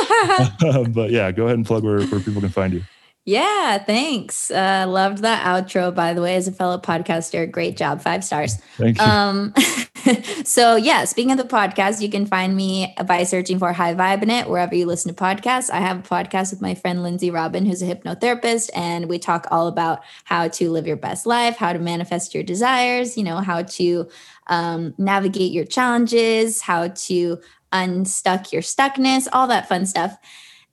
[0.89, 2.84] but yeah, go ahead and plug where, where people can find you.
[3.26, 4.51] Yeah, thanks.
[4.51, 7.49] Uh, loved that outro, by the way, as a fellow podcaster.
[7.49, 8.01] Great job.
[8.01, 8.57] Five stars.
[8.76, 9.03] Thank you.
[9.05, 9.53] Um,
[10.43, 14.24] so, yeah, speaking of the podcast, you can find me by searching for High Vibe
[14.24, 15.69] in it wherever you listen to podcasts.
[15.69, 19.47] I have a podcast with my friend Lindsay Robin, who's a hypnotherapist, and we talk
[19.51, 23.38] all about how to live your best life, how to manifest your desires, you know,
[23.38, 24.09] how to
[24.47, 27.39] um, navigate your challenges, how to
[27.71, 30.17] unstuck your stuckness, all that fun stuff.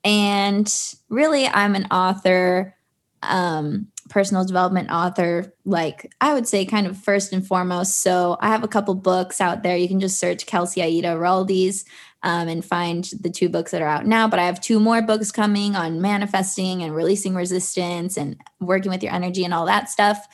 [0.05, 0.73] And
[1.09, 2.75] really, I'm an author,
[3.23, 8.03] um, personal development author, like I would say, kind of first and foremost.
[8.03, 9.77] So I have a couple books out there.
[9.77, 11.85] You can just search Kelsey Aida Roualdes
[12.23, 14.29] um, and find the two books that are out now.
[14.29, 19.03] But I have two more books coming on manifesting and releasing resistance and working with
[19.03, 20.27] your energy and all that stuff.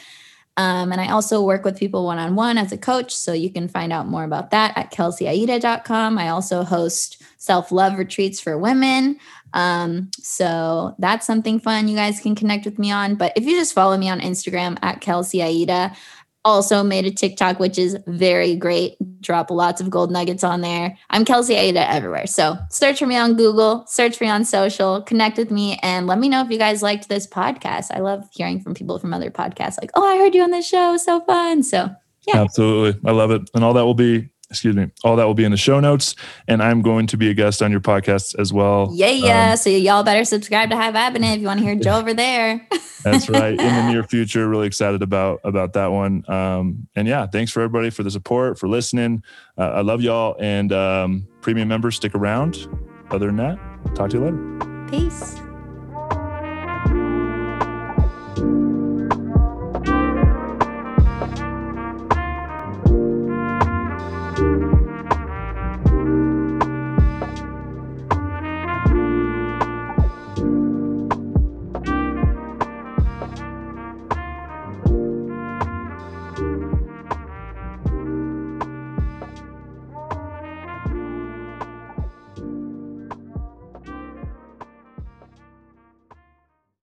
[0.58, 3.14] Um, and I also work with people one on one as a coach.
[3.14, 6.18] So you can find out more about that at kelseyaida.com.
[6.18, 9.18] I also host self love retreats for women.
[9.54, 13.14] Um, so that's something fun you guys can connect with me on.
[13.14, 15.94] But if you just follow me on Instagram at Kelsey Aida,
[16.46, 18.96] also made a TikTok, which is very great.
[19.20, 20.96] Drop lots of gold nuggets on there.
[21.10, 22.26] I'm Kelsey Aida everywhere.
[22.28, 26.06] So search for me on Google, search for me on social, connect with me, and
[26.06, 27.88] let me know if you guys liked this podcast.
[27.90, 30.68] I love hearing from people from other podcasts like, oh, I heard you on this
[30.68, 30.96] show.
[30.96, 31.64] So fun.
[31.64, 31.90] So
[32.28, 32.42] yeah.
[32.42, 33.00] Absolutely.
[33.08, 33.42] I love it.
[33.54, 34.90] And all that will be excuse me.
[35.04, 36.14] All that will be in the show notes
[36.48, 38.90] and i'm going to be a guest on your podcast as well.
[38.92, 39.50] Yeah yeah.
[39.52, 42.14] Um, so y'all better subscribe to high vibe if you want to hear joe over
[42.14, 42.66] there.
[43.04, 43.50] That's right.
[43.50, 46.28] In the near future really excited about about that one.
[46.30, 49.22] Um, and yeah thanks for everybody for the support for listening.
[49.58, 52.66] Uh, i love y'all and um, premium members stick around.
[53.10, 53.58] Other than that
[53.94, 54.86] talk to you later.
[54.88, 55.45] Peace